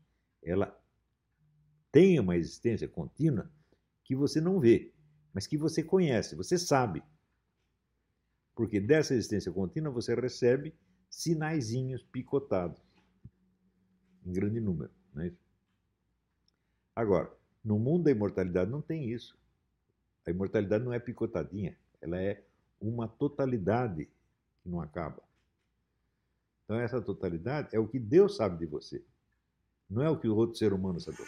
Ela 0.42 0.76
tem 1.92 2.18
uma 2.18 2.36
existência 2.36 2.88
contínua 2.88 3.50
que 4.02 4.16
você 4.16 4.40
não 4.40 4.58
vê, 4.58 4.92
mas 5.32 5.46
que 5.46 5.56
você 5.56 5.82
conhece, 5.82 6.34
você 6.34 6.58
sabe. 6.58 7.02
Porque 8.54 8.80
dessa 8.80 9.14
existência 9.14 9.52
contínua 9.52 9.92
você 9.92 10.14
recebe 10.14 10.74
sinaizinhos 11.10 12.02
picotados, 12.04 12.80
em 14.24 14.32
grande 14.32 14.60
número. 14.60 14.90
Não 15.12 15.22
é 15.22 15.26
isso? 15.26 15.40
Agora, 16.94 17.30
no 17.62 17.78
mundo 17.78 18.04
da 18.04 18.10
imortalidade 18.10 18.70
não 18.70 18.80
tem 18.80 19.10
isso. 19.10 19.36
A 20.26 20.30
imortalidade 20.30 20.84
não 20.84 20.92
é 20.92 20.98
picotadinha, 20.98 21.76
ela 22.00 22.18
é 22.20 22.42
uma 22.80 23.08
totalidade 23.08 24.08
que 24.62 24.68
não 24.68 24.80
acaba. 24.80 25.22
Então, 26.64 26.78
essa 26.78 27.02
totalidade 27.02 27.68
é 27.72 27.78
o 27.78 27.88
que 27.88 27.98
Deus 27.98 28.36
sabe 28.36 28.58
de 28.58 28.66
você, 28.66 29.02
não 29.90 30.02
é 30.02 30.08
o 30.08 30.18
que 30.18 30.28
o 30.28 30.36
outro 30.36 30.56
ser 30.56 30.72
humano 30.72 31.00
sabe. 31.00 31.18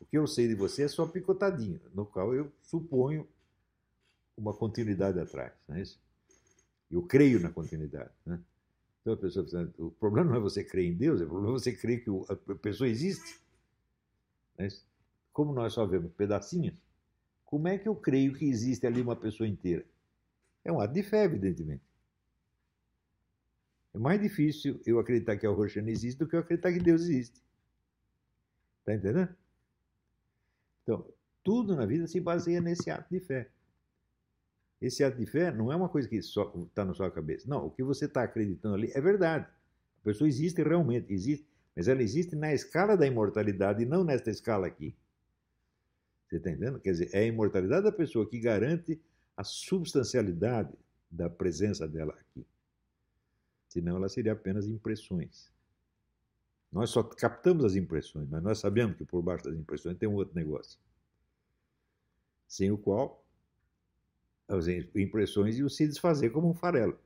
O 0.00 0.04
que 0.04 0.18
eu 0.18 0.26
sei 0.26 0.48
de 0.48 0.54
você 0.54 0.82
é 0.82 0.88
só 0.88 1.06
picotadinho, 1.06 1.80
no 1.94 2.04
qual 2.04 2.34
eu 2.34 2.52
suponho 2.62 3.26
uma 4.36 4.52
continuidade 4.52 5.18
atrás. 5.20 5.52
Não 5.68 5.76
é 5.76 5.82
isso? 5.82 6.00
Eu 6.90 7.02
creio 7.02 7.40
na 7.40 7.50
continuidade. 7.50 8.10
Né? 8.24 8.40
Então 9.08 9.14
a 9.14 9.16
pessoa 9.16 9.72
o 9.78 9.90
problema 9.92 10.30
não 10.30 10.36
é 10.36 10.40
você 10.40 10.62
crer 10.62 10.84
em 10.84 10.94
Deus, 10.94 11.22
o 11.22 11.26
problema 11.26 11.56
é 11.56 11.58
você 11.58 11.72
crer 11.72 12.04
que 12.04 12.10
a 12.28 12.54
pessoa 12.56 12.86
existe. 12.86 13.40
Mas, 14.58 14.84
como 15.32 15.54
nós 15.54 15.72
só 15.72 15.86
vemos 15.86 16.12
pedacinhos, 16.12 16.78
como 17.46 17.68
é 17.68 17.78
que 17.78 17.88
eu 17.88 17.96
creio 17.96 18.34
que 18.34 18.44
existe 18.44 18.86
ali 18.86 19.00
uma 19.00 19.16
pessoa 19.16 19.48
inteira? 19.48 19.86
É 20.62 20.70
um 20.70 20.78
ato 20.78 20.92
de 20.92 21.02
fé, 21.02 21.24
evidentemente. 21.24 21.82
É 23.94 23.98
mais 23.98 24.20
difícil 24.20 24.78
eu 24.84 24.98
acreditar 24.98 25.38
que 25.38 25.46
a 25.46 25.50
Roxana 25.50 25.90
existe 25.90 26.18
do 26.18 26.28
que 26.28 26.36
eu 26.36 26.40
acreditar 26.40 26.70
que 26.70 26.80
Deus 26.80 27.02
existe. 27.02 27.40
Está 28.80 28.94
entendendo? 28.94 29.34
Então, 30.82 31.06
tudo 31.42 31.74
na 31.74 31.86
vida 31.86 32.06
se 32.06 32.20
baseia 32.20 32.60
nesse 32.60 32.90
ato 32.90 33.08
de 33.10 33.20
fé. 33.20 33.50
Esse 34.80 35.02
ato 35.02 35.18
de 35.18 35.26
fé 35.26 35.50
não 35.50 35.72
é 35.72 35.76
uma 35.76 35.88
coisa 35.88 36.08
que 36.08 36.16
está 36.16 36.84
na 36.84 36.94
sua 36.94 37.10
cabeça. 37.10 37.48
Não, 37.48 37.66
o 37.66 37.70
que 37.70 37.82
você 37.82 38.04
está 38.04 38.22
acreditando 38.22 38.76
ali 38.76 38.90
é 38.94 39.00
verdade. 39.00 39.46
A 40.00 40.04
pessoa 40.04 40.28
existe 40.28 40.62
realmente, 40.62 41.12
existe, 41.12 41.46
mas 41.74 41.88
ela 41.88 42.02
existe 42.02 42.36
na 42.36 42.54
escala 42.54 42.96
da 42.96 43.06
imortalidade 43.06 43.82
e 43.82 43.86
não 43.86 44.04
nesta 44.04 44.30
escala 44.30 44.66
aqui. 44.66 44.94
Você 46.28 46.36
está 46.36 46.50
entendendo? 46.50 46.78
Quer 46.78 46.92
dizer, 46.92 47.10
é 47.12 47.20
a 47.20 47.26
imortalidade 47.26 47.84
da 47.84 47.92
pessoa 47.92 48.28
que 48.28 48.38
garante 48.38 49.00
a 49.36 49.42
substancialidade 49.42 50.72
da 51.10 51.28
presença 51.28 51.88
dela 51.88 52.12
aqui. 52.12 52.46
Senão 53.68 53.96
ela 53.96 54.08
seria 54.08 54.32
apenas 54.32 54.66
impressões. 54.66 55.50
Nós 56.70 56.90
só 56.90 57.02
captamos 57.02 57.64
as 57.64 57.74
impressões, 57.76 58.28
mas 58.28 58.42
nós 58.42 58.58
sabemos 58.58 58.96
que 58.96 59.04
por 59.04 59.22
baixo 59.22 59.44
das 59.44 59.54
impressões 59.54 59.96
tem 59.96 60.08
um 60.08 60.14
outro 60.14 60.34
negócio. 60.34 60.78
Sem 62.46 62.70
o 62.70 62.78
qual 62.78 63.24
as 64.48 64.66
impressões 64.66 65.58
iam 65.58 65.68
se 65.68 65.86
desfazer 65.86 66.30
como 66.30 66.48
um 66.48 66.54
farelo. 66.54 66.98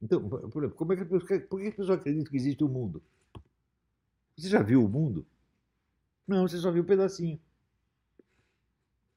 Então, 0.00 0.28
como 0.76 0.92
é 0.92 0.96
que, 0.96 1.04
por 1.04 1.26
que 1.26 1.68
a 1.68 1.72
pessoa 1.72 1.96
acredita 1.96 2.30
que 2.30 2.36
existe 2.36 2.62
o 2.62 2.68
um 2.68 2.70
mundo? 2.70 3.02
Você 4.36 4.48
já 4.48 4.62
viu 4.62 4.84
o 4.84 4.88
mundo? 4.88 5.26
Não, 6.28 6.46
você 6.46 6.58
só 6.58 6.70
viu 6.70 6.82
um 6.82 6.86
pedacinho. 6.86 7.40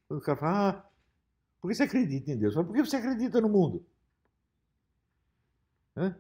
O 0.08 0.22
cara 0.22 0.38
fala, 0.38 0.70
ah, 0.70 0.90
por 1.62 1.68
que 1.68 1.76
você 1.76 1.84
acredita 1.84 2.32
em 2.32 2.38
Deus? 2.38 2.54
Falo, 2.54 2.66
por 2.66 2.76
que 2.76 2.86
você 2.86 2.96
acredita 2.96 3.42
no 3.42 3.50
mundo? 3.50 3.86
Hã? 5.96 6.16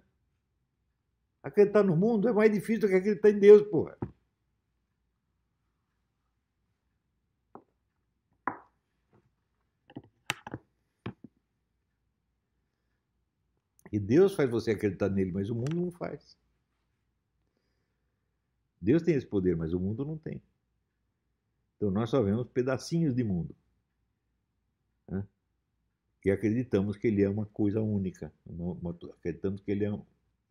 Acreditar 1.41 1.83
no 1.83 1.95
mundo 1.95 2.27
é 2.27 2.33
mais 2.33 2.51
difícil 2.51 2.81
do 2.81 2.88
que 2.89 2.95
acreditar 2.95 3.29
em 3.29 3.39
Deus, 3.39 3.62
porra. 3.69 3.98
E 13.91 14.00
Deus 14.00 14.36
faz 14.36 14.50
você 14.50 14.72
acreditar 14.72 15.10
nele, 15.10 15.31
mas 15.31 15.50
o 15.50 15.55
mundo 15.55 15.75
não 15.75 15.91
faz. 15.91 16.38
Deus 18.81 19.01
tem 19.01 19.15
esse 19.15 19.25
poder, 19.25 19.55
mas 19.55 19.74
o 19.74 19.79
mundo 19.79 20.05
não 20.05 20.17
tem. 20.17 20.41
Então 21.75 21.89
nós 21.91 22.10
só 22.10 22.22
vemos 22.22 22.48
pedacinhos 22.48 23.15
de 23.15 23.24
mundo. 23.24 23.55
Né? 25.08 25.25
E 26.24 26.31
acreditamos 26.31 26.98
que 26.98 27.08
ele 27.08 27.24
é 27.24 27.29
uma 27.29 27.46
coisa 27.46 27.81
única. 27.81 28.31
Uma, 28.46 28.74
uma, 28.74 28.98
acreditamos 29.17 29.62
que 29.62 29.72
ele 29.72 29.86
é, 29.86 30.00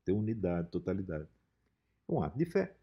tem 0.04 0.14
unidade, 0.14 0.70
totalidade. 0.70 1.28
É 2.08 2.12
um 2.12 2.22
ato 2.22 2.36
de 2.36 2.46
fé. 2.46 2.74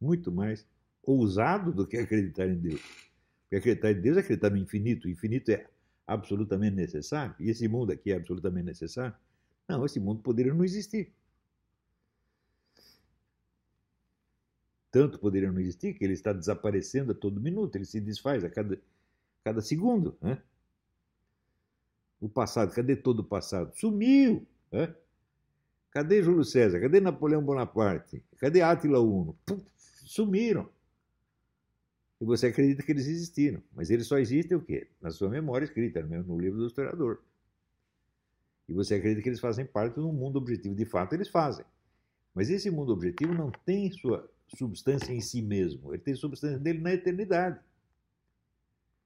Muito 0.00 0.30
mais 0.30 0.66
ousado 1.02 1.72
do 1.72 1.86
que 1.86 1.96
acreditar 1.96 2.46
em 2.46 2.58
Deus. 2.58 2.82
Porque 3.42 3.56
acreditar 3.56 3.92
em 3.92 4.00
Deus 4.00 4.16
é 4.16 4.20
acreditar 4.20 4.50
no 4.50 4.58
infinito. 4.58 5.06
O 5.06 5.10
infinito 5.10 5.50
é 5.50 5.66
absolutamente 6.06 6.76
necessário? 6.76 7.34
E 7.38 7.50
esse 7.50 7.66
mundo 7.68 7.92
aqui 7.92 8.12
é 8.12 8.16
absolutamente 8.16 8.66
necessário? 8.66 9.14
Não, 9.68 9.84
esse 9.84 9.98
mundo 9.98 10.22
poderia 10.22 10.54
não 10.54 10.64
existir. 10.64 11.12
Tanto 14.90 15.18
poderia 15.18 15.50
não 15.50 15.60
existir 15.60 15.94
que 15.94 16.04
ele 16.04 16.14
está 16.14 16.32
desaparecendo 16.32 17.12
a 17.12 17.14
todo 17.14 17.40
minuto, 17.40 17.76
ele 17.76 17.84
se 17.84 18.00
desfaz 18.00 18.44
a 18.44 18.48
cada, 18.48 18.80
cada 19.44 19.60
segundo. 19.60 20.16
Né? 20.22 20.40
O 22.20 22.28
passado, 22.28 22.72
cadê 22.72 22.96
todo 22.96 23.20
o 23.20 23.24
passado? 23.24 23.76
Sumiu! 23.76 24.46
Né? 24.72 24.94
Cadê 25.90 26.22
Júlio 26.22 26.44
César? 26.44 26.80
Cadê 26.80 27.00
Napoleão 27.00 27.42
Bonaparte? 27.42 28.22
Cadê 28.38 28.62
Átila 28.62 29.00
Uno? 29.00 29.36
sumiram. 30.06 30.68
E 32.20 32.24
você 32.24 32.46
acredita 32.46 32.82
que 32.82 32.90
eles 32.90 33.06
existiram. 33.06 33.62
Mas 33.74 33.90
eles 33.90 34.06
só 34.06 34.18
existem 34.18 34.56
o 34.56 34.60
quê? 34.60 34.88
Na 35.00 35.10
sua 35.10 35.28
memória 35.28 35.64
escrita, 35.64 36.02
no 36.02 36.38
livro 36.38 36.58
do 36.58 36.66
historiador. 36.66 37.22
E 38.68 38.72
você 38.72 38.94
acredita 38.94 39.22
que 39.22 39.28
eles 39.28 39.40
fazem 39.40 39.64
parte 39.64 39.94
de 39.94 40.00
um 40.00 40.12
mundo 40.12 40.36
objetivo. 40.36 40.74
De 40.74 40.84
fato, 40.84 41.14
eles 41.14 41.28
fazem. 41.28 41.64
Mas 42.34 42.50
esse 42.50 42.70
mundo 42.70 42.92
objetivo 42.92 43.32
não 43.32 43.50
tem 43.50 43.90
sua 43.92 44.28
substância 44.48 45.12
em 45.12 45.20
si 45.20 45.42
mesmo. 45.42 45.92
Ele 45.92 46.02
tem 46.02 46.14
substância 46.14 46.58
dele 46.58 46.80
na 46.80 46.92
eternidade. 46.92 47.60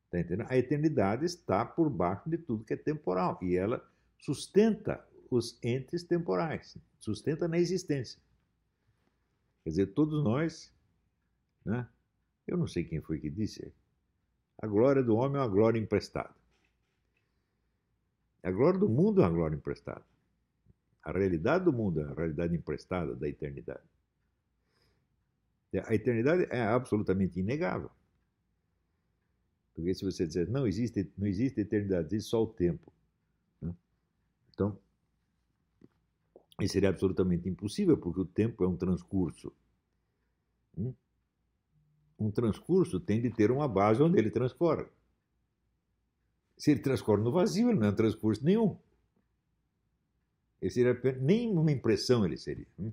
Está 0.06 0.20
entendendo? 0.20 0.46
A 0.50 0.56
eternidade 0.56 1.24
está 1.24 1.64
por 1.64 1.88
baixo 1.88 2.28
de 2.28 2.38
tudo 2.38 2.64
que 2.64 2.74
é 2.74 2.76
temporal. 2.76 3.38
E 3.42 3.56
ela 3.56 3.84
sustenta 4.18 5.04
os 5.30 5.58
entes 5.62 6.02
temporais. 6.02 6.76
Sustenta 6.98 7.46
na 7.46 7.58
existência. 7.58 8.20
Quer 9.62 9.70
dizer, 9.70 9.86
todos 9.88 10.24
nós 10.24 10.72
né, 11.64 11.86
eu 12.50 12.56
não 12.56 12.66
sei 12.66 12.84
quem 12.84 13.00
foi 13.00 13.18
que 13.18 13.30
disse. 13.30 13.72
A 14.58 14.66
glória 14.66 15.02
do 15.02 15.16
homem 15.16 15.38
é 15.38 15.40
uma 15.40 15.48
glória 15.48 15.78
emprestada. 15.78 16.34
A 18.42 18.50
glória 18.50 18.78
do 18.78 18.88
mundo 18.88 19.22
é 19.22 19.24
uma 19.24 19.34
glória 19.34 19.56
emprestada. 19.56 20.04
A 21.02 21.12
realidade 21.12 21.64
do 21.64 21.72
mundo 21.72 22.00
é 22.00 22.04
a 22.04 22.14
realidade 22.14 22.54
emprestada 22.54 23.14
da 23.14 23.28
eternidade. 23.28 23.82
A 25.86 25.94
eternidade 25.94 26.46
é 26.50 26.62
absolutamente 26.62 27.38
inegável. 27.38 27.90
Porque 29.74 29.94
se 29.94 30.04
você 30.04 30.26
disser, 30.26 30.50
não 30.50 30.66
existe, 30.66 31.10
não 31.16 31.26
existe 31.26 31.60
eternidade, 31.60 32.08
existe 32.08 32.30
só 32.30 32.42
o 32.42 32.46
tempo. 32.46 32.92
Né? 33.62 33.74
Então, 34.52 34.76
isso 36.60 36.72
seria 36.72 36.90
absolutamente 36.90 37.48
impossível, 37.48 37.96
porque 37.96 38.20
o 38.20 38.26
tempo 38.26 38.64
é 38.64 38.68
um 38.68 38.76
transcurso. 38.76 39.52
Hum? 40.76 40.92
Um 42.20 42.30
transcurso 42.30 43.00
tem 43.00 43.20
de 43.20 43.30
ter 43.30 43.50
uma 43.50 43.66
base 43.66 44.02
onde 44.02 44.18
ele 44.18 44.30
transcorre. 44.30 44.86
Se 46.56 46.70
ele 46.70 46.80
transcorre 46.80 47.22
no 47.22 47.32
vazio, 47.32 47.70
ele 47.70 47.78
não 47.78 47.88
é 47.88 47.90
um 47.90 47.94
transcurso 47.94 48.44
nenhum. 48.44 48.76
Ele 50.60 50.70
seria 50.70 51.18
nem 51.18 51.50
uma 51.56 51.72
impressão 51.72 52.24
ele 52.24 52.36
seria. 52.36 52.66
Hum? 52.78 52.92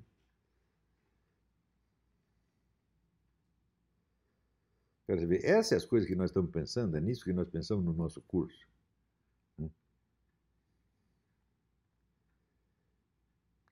Quer 5.06 5.20
saber, 5.20 5.44
essas 5.44 5.68
são 5.68 5.78
as 5.78 5.86
coisas 5.86 6.08
que 6.08 6.16
nós 6.16 6.30
estamos 6.30 6.52
pensando, 6.52 6.96
é 6.96 7.02
nisso 7.02 7.24
que 7.24 7.34
nós 7.34 7.50
pensamos 7.50 7.84
no 7.84 7.94
nosso 7.94 8.22
curso. 8.22 8.68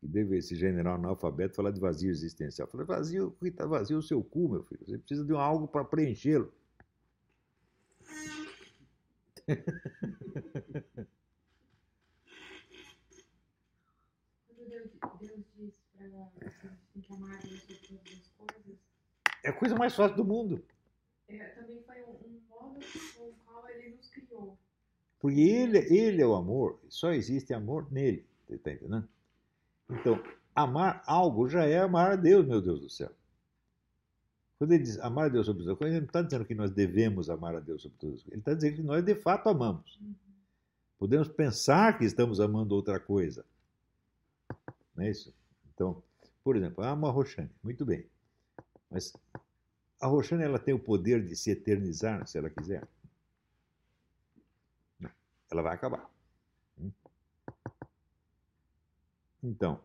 Que 0.06 0.12
deve 0.12 0.38
esse 0.38 0.56
general 0.56 0.96
analfabeto 0.96 1.56
falar 1.56 1.72
de 1.72 1.80
vazio 1.80 2.12
existencial. 2.12 2.68
Falei, 2.68 2.86
vazio, 2.86 3.36
está 3.42 3.66
vazio 3.66 3.98
o 3.98 4.04
seu 4.04 4.24
cu, 4.24 4.50
meu 4.50 4.64
filho. 4.64 4.86
Você 4.86 4.98
precisa 5.00 5.26
de 5.26 5.34
um 5.34 5.40
algo 5.40 5.68
para 5.68 5.84
preenchê-lo. 5.84 6.54
É 19.44 19.50
a 19.50 19.54
coisa 19.54 19.76
mais 19.76 19.96
fácil 19.96 20.18
do 20.18 20.26
mundo. 20.26 20.64
É, 21.28 21.48
também 21.50 21.82
foi 21.84 22.04
um 22.04 22.40
modo 22.48 22.80
com 23.18 23.24
o 23.24 23.34
qual 23.44 23.68
ele 23.70 23.96
nos 23.96 24.08
criou. 24.10 24.58
Porque 25.20 25.40
ele, 25.40 25.80
ele 25.92 26.22
é 26.22 26.28
o 26.28 26.36
amor, 26.36 26.80
só 26.90 27.12
existe 27.12 27.54
amor 27.54 27.92
nele. 27.92 28.24
Você 28.46 28.56
está 28.56 28.72
entendendo? 28.72 29.10
Então, 29.90 30.22
amar 30.56 31.04
algo 31.06 31.48
já 31.48 31.66
é 31.66 31.80
amar 31.80 32.12
a 32.12 32.16
Deus, 32.16 32.46
meu 32.46 32.62
Deus 32.62 32.82
do 32.82 32.90
céu. 32.90 33.12
Quando 34.58 34.72
ele 34.72 34.84
diz 34.84 34.98
amar 35.00 35.26
a 35.26 35.30
Deus 35.30 35.46
sobre 35.46 35.64
todas 35.64 35.74
as 35.74 35.78
coisas, 35.78 35.96
ele 35.96 36.02
não 36.02 36.08
está 36.08 36.22
dizendo 36.22 36.46
que 36.46 36.56
nós 36.56 36.72
devemos 36.72 37.30
amar 37.30 37.56
a 37.56 37.60
Deus 37.60 37.82
sobre 37.82 37.98
todas 37.98 38.16
as 38.16 38.22
coisas. 38.24 38.34
Ele 38.34 38.42
está 38.42 38.54
dizendo 38.54 38.76
que 38.78 38.84
nós 38.84 39.04
de 39.04 39.16
fato 39.16 39.50
amamos. 39.50 40.00
Podemos 40.98 41.28
pensar 41.28 41.98
que 41.98 42.06
estamos 42.06 42.40
amando 42.40 42.74
outra 42.74 43.00
coisa. 43.00 43.46
Não 44.96 45.04
é 45.04 45.12
isso? 45.12 45.34
Então, 45.74 46.02
por 46.44 46.56
exemplo, 46.56 46.84
amo 46.84 47.06
a 47.06 47.12
Roxane. 47.12 47.52
Muito 47.62 47.86
bem. 47.86 48.06
Mas 48.90 49.12
a 50.00 50.08
Roxane 50.08 50.44
ela 50.44 50.58
tem 50.58 50.74
o 50.74 50.80
poder 50.80 51.26
de 51.26 51.36
se 51.36 51.52
eternizar 51.52 52.26
se 52.26 52.38
ela 52.38 52.50
quiser? 52.50 52.88
Não. 54.98 55.12
Ela 55.52 55.62
vai 55.62 55.74
acabar. 55.74 56.10
Então, 59.46 59.80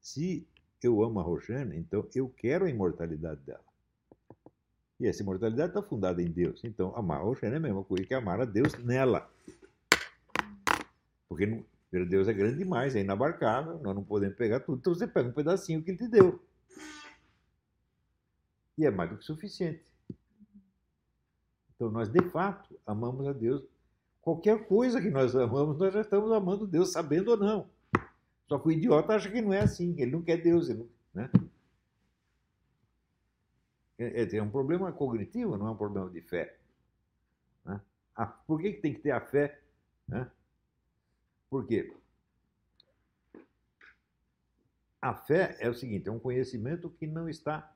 se 0.00 0.46
eu 0.82 1.02
amo 1.02 1.18
a 1.18 1.22
Rojane, 1.22 1.76
então 1.78 2.06
eu 2.14 2.28
quero 2.28 2.66
a 2.66 2.70
imortalidade 2.70 3.40
dela. 3.40 3.64
E 5.00 5.06
essa 5.06 5.22
imortalidade 5.22 5.70
está 5.70 5.82
fundada 5.82 6.22
em 6.22 6.30
Deus. 6.30 6.62
Então, 6.64 6.94
amar 6.96 7.20
a 7.20 7.22
Rojane 7.22 7.54
é 7.54 7.56
a 7.56 7.60
mesma 7.60 7.82
coisa 7.82 8.04
que 8.04 8.14
amar 8.14 8.40
a 8.40 8.44
Deus 8.44 8.74
nela. 8.78 9.30
Porque 11.28 11.46
não, 11.46 11.64
Deus 11.90 12.28
é 12.28 12.32
grande 12.32 12.58
demais, 12.58 12.94
é 12.94 13.00
inabarcável, 13.00 13.78
nós 13.78 13.94
não 13.94 14.04
podemos 14.04 14.36
pegar 14.36 14.60
tudo. 14.60 14.78
Então 14.78 14.94
você 14.94 15.06
pega 15.06 15.28
um 15.28 15.32
pedacinho 15.32 15.82
que 15.82 15.90
ele 15.90 15.98
te 15.98 16.08
deu. 16.08 16.40
E 18.76 18.84
é 18.84 18.90
mais 18.90 19.10
do 19.10 19.16
que 19.16 19.24
suficiente. 19.24 19.84
Então 21.74 21.90
nós, 21.90 22.08
de 22.08 22.22
fato, 22.30 22.78
amamos 22.86 23.26
a 23.26 23.32
Deus 23.32 23.64
Qualquer 24.26 24.66
coisa 24.66 25.00
que 25.00 25.08
nós 25.08 25.36
amamos, 25.36 25.78
nós 25.78 25.94
já 25.94 26.00
estamos 26.00 26.32
amando 26.32 26.66
Deus, 26.66 26.90
sabendo 26.90 27.30
ou 27.30 27.36
não. 27.36 27.70
Só 28.48 28.58
que 28.58 28.68
o 28.68 28.72
idiota 28.72 29.14
acha 29.14 29.30
que 29.30 29.40
não 29.40 29.52
é 29.52 29.60
assim, 29.60 29.94
ele 29.98 30.12
não 30.12 30.22
quer 30.22 30.40
Deus, 30.40 30.68
ele 30.68 30.80
não, 30.80 30.88
né? 31.14 31.30
É, 33.98 34.36
é, 34.36 34.42
um 34.42 34.50
problema 34.50 34.92
cognitivo, 34.92 35.56
não 35.56 35.68
é 35.68 35.70
um 35.70 35.76
problema 35.76 36.10
de 36.10 36.20
fé. 36.20 36.58
Né? 37.64 37.80
Ah, 38.14 38.26
por 38.26 38.60
que, 38.60 38.74
que 38.74 38.80
tem 38.82 38.92
que 38.92 39.00
ter 39.00 39.10
a 39.10 39.20
fé? 39.20 39.60
Né? 40.06 40.30
Por 41.48 41.66
quê? 41.66 41.92
A 45.00 45.14
fé 45.14 45.56
é 45.60 45.68
o 45.68 45.74
seguinte, 45.74 46.08
é 46.08 46.12
um 46.12 46.18
conhecimento 46.18 46.90
que 46.90 47.06
não 47.06 47.28
está 47.28 47.72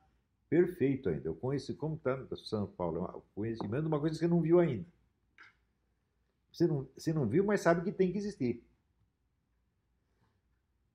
perfeito 0.49 1.09
ainda. 1.09 1.27
Eu 1.27 1.35
conheço, 1.35 1.75
como 1.75 1.95
está 1.95 2.17
São 2.37 2.67
Paulo, 2.67 3.05
é 3.05 3.17
o 3.17 3.23
conhecimento 3.33 3.81
de 3.81 3.87
uma 3.87 3.99
coisa 3.99 4.15
que 4.15 4.19
você 4.19 4.27
não 4.27 4.41
viu 4.41 4.59
ainda. 4.59 4.85
Você 6.51 6.67
não, 6.67 6.87
você 6.95 7.13
não 7.13 7.25
viu, 7.25 7.43
mas 7.45 7.61
sabe 7.61 7.83
que 7.83 7.91
tem 7.91 8.11
que 8.11 8.17
existir. 8.17 8.63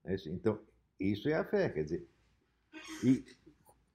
É. 0.07 0.15
Então, 0.29 0.59
isso 0.99 1.29
é 1.29 1.35
a 1.35 1.45
fé, 1.45 1.69
quer 1.69 1.83
dizer. 1.83 2.09
E 3.05 3.25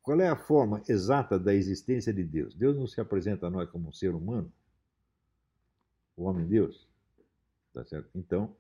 qual 0.03 0.19
é 0.19 0.27
a 0.27 0.35
forma 0.35 0.83
exata 0.87 1.39
da 1.39 1.53
existência 1.53 2.13
de 2.13 2.23
Deus? 2.23 2.53
Deus 2.53 2.77
não 2.77 2.85
se 2.85 2.99
apresenta 2.99 3.47
a 3.47 3.49
nós 3.49 3.69
como 3.69 3.89
um 3.89 3.93
ser 3.93 4.13
humano, 4.13 4.51
o 6.17 6.23
homem-deus, 6.23 6.87
tá 7.73 7.83
certo? 7.85 8.09
Então, 8.13 8.55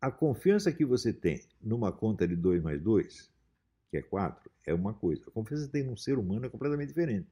a 0.00 0.10
confiança 0.10 0.72
que 0.72 0.84
você 0.84 1.12
tem 1.12 1.42
numa 1.62 1.92
conta 1.92 2.26
de 2.26 2.36
2 2.36 2.62
mais 2.62 2.80
2, 2.80 3.30
que 3.90 3.98
é 3.98 4.02
4, 4.02 4.50
é 4.66 4.74
uma 4.74 4.94
coisa. 4.94 5.22
A 5.28 5.30
confiança 5.30 5.64
que 5.64 5.70
você 5.70 5.82
tem 5.82 5.88
num 5.88 5.96
ser 5.96 6.18
humano 6.18 6.46
é 6.46 6.48
completamente 6.48 6.88
diferente. 6.88 7.28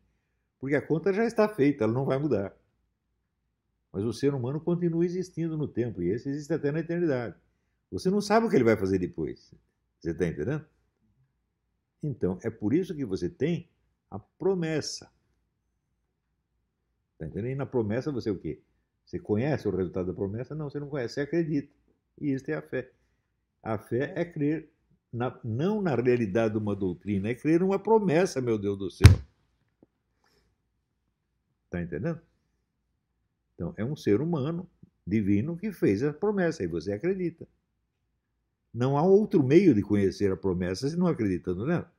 Porque 0.59 0.77
a 0.77 0.87
conta 0.87 1.13
já 1.13 1.25
está 1.25 1.49
feita, 1.49 1.85
ela 1.85 1.93
não 1.93 2.05
vai 2.05 2.19
mudar. 2.19 2.55
Mas 3.93 4.05
o 4.05 4.13
ser 4.13 4.33
humano 4.33 4.61
continua 4.61 5.05
existindo 5.05 5.57
no 5.57 5.69
tempo, 5.69 6.03
e 6.03 6.09
esse 6.09 6.29
existe 6.29 6.53
até 6.53 6.71
na 6.73 6.81
eternidade. 6.81 7.37
Você 7.93 8.11
não 8.11 8.23
sabe 8.23 8.47
o 8.47 8.51
que 8.51 8.57
ele 8.57 8.65
vai 8.65 8.77
fazer 8.77 8.99
depois. 8.99 9.55
Você 10.01 10.11
está 10.11 10.27
entendendo? 10.27 10.65
Então, 12.03 12.39
é 12.43 12.49
por 12.49 12.73
isso 12.73 12.95
que 12.95 13.05
você 13.05 13.29
tem 13.29 13.69
a 14.11 14.19
promessa. 14.19 15.13
Está 17.13 17.27
entendendo? 17.27 17.53
E 17.53 17.55
na 17.55 17.67
promessa 17.67 18.11
você 18.11 18.31
o 18.31 18.39
quê? 18.39 18.63
Você 19.05 19.19
conhece 19.19 19.69
o 19.69 19.77
resultado 19.77 20.07
da 20.07 20.15
promessa? 20.15 20.55
Não, 20.55 20.71
você 20.71 20.81
não 20.81 20.89
conhece, 20.89 21.15
você 21.15 21.21
acredita. 21.21 21.71
E 22.19 22.33
isso 22.33 22.51
é 22.51 22.55
a 22.55 22.63
fé. 22.63 22.91
A 23.63 23.79
fé 23.79 24.13
é 24.17 24.25
crer 24.25 24.71
na, 25.13 25.39
não 25.45 25.83
na 25.83 25.95
realidade 25.95 26.55
de 26.55 26.59
uma 26.59 26.75
doutrina, 26.75 27.29
é 27.29 27.35
crer 27.35 27.61
numa 27.61 27.79
promessa, 27.79 28.41
meu 28.41 28.59
Deus 28.59 28.79
do 28.79 28.91
céu. 28.91 29.13
Está 31.67 31.83
entendendo? 31.83 32.21
Então, 33.55 33.75
é 33.77 33.85
um 33.85 33.95
ser 33.95 34.21
humano 34.21 34.69
divino 35.07 35.57
que 35.57 35.71
fez 35.73 36.03
a 36.03 36.13
promessa 36.13 36.65
e 36.65 36.67
você 36.67 36.93
acredita. 36.93 37.47
Não 38.73 38.97
há 38.97 39.03
outro 39.03 39.43
meio 39.43 39.75
de 39.75 39.83
conhecer 39.83 40.33
a 40.33 40.37
promessa 40.37 40.89
se 40.89 40.97
não 40.97 41.07
acreditando 41.07 41.67
nela. 41.67 41.91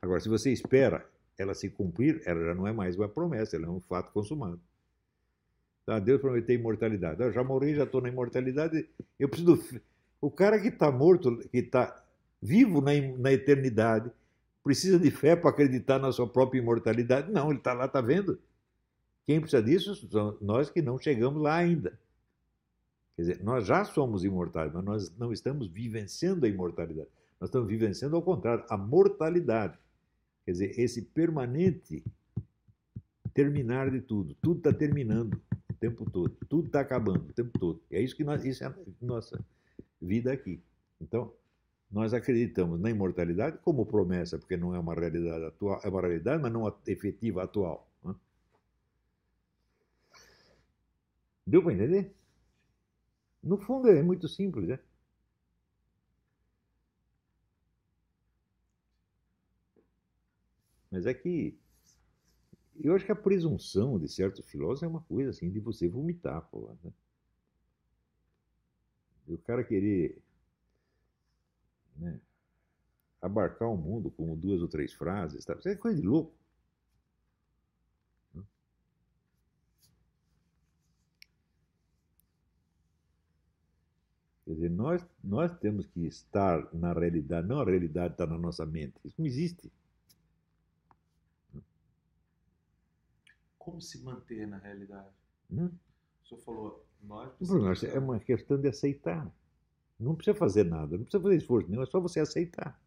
Agora, 0.00 0.20
se 0.20 0.28
você 0.28 0.50
espera 0.52 1.06
ela 1.38 1.54
se 1.54 1.68
cumprir, 1.68 2.22
ela 2.24 2.42
já 2.44 2.54
não 2.54 2.66
é 2.66 2.72
mais 2.72 2.96
uma 2.96 3.08
promessa, 3.08 3.56
ela 3.56 3.66
é 3.66 3.68
um 3.68 3.80
fato 3.80 4.10
consumado. 4.12 4.60
Tá? 5.84 5.98
Deus 5.98 6.20
prometeu 6.20 6.56
imortalidade. 6.56 7.22
Eu 7.22 7.32
já 7.32 7.44
morri, 7.44 7.74
já 7.74 7.84
estou 7.84 8.00
na 8.00 8.08
imortalidade. 8.08 8.88
Eu 9.18 9.28
preciso. 9.28 9.80
O 10.20 10.30
cara 10.30 10.58
que 10.58 10.68
está 10.68 10.90
morto, 10.90 11.38
que 11.50 11.58
está 11.58 12.02
vivo 12.40 12.80
na, 12.80 12.92
na 13.18 13.32
eternidade, 13.32 14.10
precisa 14.64 14.98
de 14.98 15.10
fé 15.10 15.36
para 15.36 15.50
acreditar 15.50 15.98
na 15.98 16.10
sua 16.10 16.26
própria 16.28 16.58
imortalidade? 16.58 17.30
Não, 17.30 17.50
ele 17.50 17.58
está 17.58 17.72
lá, 17.72 17.84
está 17.84 18.00
vendo. 18.00 18.38
Quem 19.26 19.40
precisa 19.40 19.62
disso 19.62 19.94
são 20.10 20.36
nós 20.40 20.70
que 20.70 20.82
não 20.82 20.98
chegamos 20.98 21.40
lá 21.40 21.56
ainda. 21.56 21.98
Quer 23.16 23.22
dizer, 23.22 23.42
nós 23.42 23.66
já 23.66 23.84
somos 23.84 24.24
imortais, 24.24 24.72
mas 24.72 24.84
nós 24.84 25.16
não 25.16 25.32
estamos 25.32 25.66
vivenciando 25.68 26.44
a 26.44 26.48
imortalidade. 26.48 27.08
Nós 27.40 27.48
estamos 27.48 27.66
vivenciando, 27.66 28.14
ao 28.14 28.22
contrário, 28.22 28.64
a 28.68 28.76
mortalidade. 28.76 29.78
Quer 30.44 30.52
dizer, 30.52 30.78
esse 30.78 31.02
permanente 31.02 32.04
terminar 33.32 33.90
de 33.90 34.00
tudo. 34.00 34.34
Tudo 34.40 34.58
está 34.58 34.72
terminando 34.72 35.40
o 35.68 35.74
tempo 35.74 36.10
todo. 36.10 36.36
Tudo 36.48 36.66
está 36.66 36.80
acabando 36.80 37.28
o 37.28 37.32
tempo 37.32 37.58
todo. 37.58 37.82
E 37.90 37.96
é 37.96 38.00
isso 38.00 38.14
que 38.14 38.24
nós, 38.24 38.44
isso 38.44 38.64
é 38.64 38.66
a 38.66 38.74
nossa 39.00 39.42
vida 40.00 40.32
aqui. 40.32 40.62
Então, 41.00 41.32
nós 41.90 42.12
acreditamos 42.12 42.80
na 42.80 42.90
imortalidade 42.90 43.58
como 43.58 43.86
promessa, 43.86 44.38
porque 44.38 44.56
não 44.56 44.74
é 44.74 44.78
uma 44.78 44.94
realidade 44.94 45.44
atual, 45.44 45.80
é 45.82 45.88
uma 45.88 46.00
realidade, 46.00 46.42
mas 46.42 46.52
não 46.52 46.74
efetiva 46.86 47.44
atual. 47.44 47.88
Né? 48.02 48.14
Deu 51.46 51.62
para 51.62 51.72
entender? 51.72 52.14
No 53.46 53.56
fundo 53.56 53.88
é 53.88 54.02
muito 54.02 54.28
simples, 54.28 54.68
né? 54.68 54.78
Mas 60.90 61.06
é 61.06 61.14
que 61.14 61.56
eu 62.82 62.94
acho 62.94 63.06
que 63.06 63.12
a 63.12 63.16
presunção 63.16 63.98
de 63.98 64.08
certos 64.08 64.44
filósofos 64.44 64.82
é 64.82 64.86
uma 64.88 65.00
coisa 65.02 65.30
assim 65.30 65.48
de 65.50 65.60
você 65.60 65.88
vomitar, 65.88 66.42
pô. 66.50 66.70
Né? 66.82 66.92
E 69.28 69.34
o 69.34 69.38
cara 69.38 69.62
querer 69.62 70.20
né, 71.96 72.20
abarcar 73.22 73.70
o 73.70 73.76
mundo 73.76 74.10
com 74.10 74.36
duas 74.36 74.60
ou 74.60 74.68
três 74.68 74.92
frases, 74.92 75.44
tá? 75.44 75.54
isso 75.54 75.68
é 75.68 75.76
coisa 75.76 76.00
de 76.00 76.06
louco. 76.06 76.34
Quer 84.46 84.54
dizer, 84.54 84.70
nós, 84.70 85.04
nós 85.24 85.58
temos 85.58 85.86
que 85.86 86.06
estar 86.06 86.72
na 86.72 86.92
realidade, 86.92 87.48
não 87.48 87.60
a 87.60 87.64
realidade 87.64 88.14
está 88.14 88.24
na 88.28 88.38
nossa 88.38 88.64
mente. 88.64 88.94
Isso 89.04 89.16
não 89.18 89.26
existe. 89.26 89.72
Como 93.58 93.82
se 93.82 94.04
manter 94.04 94.46
na 94.46 94.58
realidade? 94.58 95.10
Hum? 95.50 95.68
O 96.22 96.28
senhor 96.28 96.40
falou, 96.42 96.86
nós 97.02 97.32
precisamos... 97.32 97.82
É 97.82 97.98
uma 97.98 98.20
questão 98.20 98.60
de 98.60 98.68
aceitar. 98.68 99.28
Não 99.98 100.14
precisa 100.14 100.36
fazer 100.38 100.62
nada, 100.62 100.96
não 100.96 101.02
precisa 101.02 101.20
fazer 101.20 101.36
esforço 101.36 101.68
nenhum, 101.68 101.82
é 101.82 101.86
só 101.86 101.98
você 101.98 102.20
aceitar. 102.20 102.80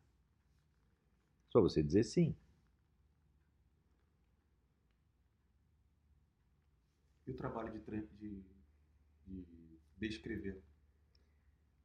Só 1.50 1.60
você 1.60 1.84
dizer 1.84 2.04
sim. 2.04 2.34
E 7.28 7.32
o 7.32 7.36
trabalho 7.36 7.74
de, 7.74 8.08
de, 8.18 8.42
de 9.28 9.46
descrever? 9.98 10.69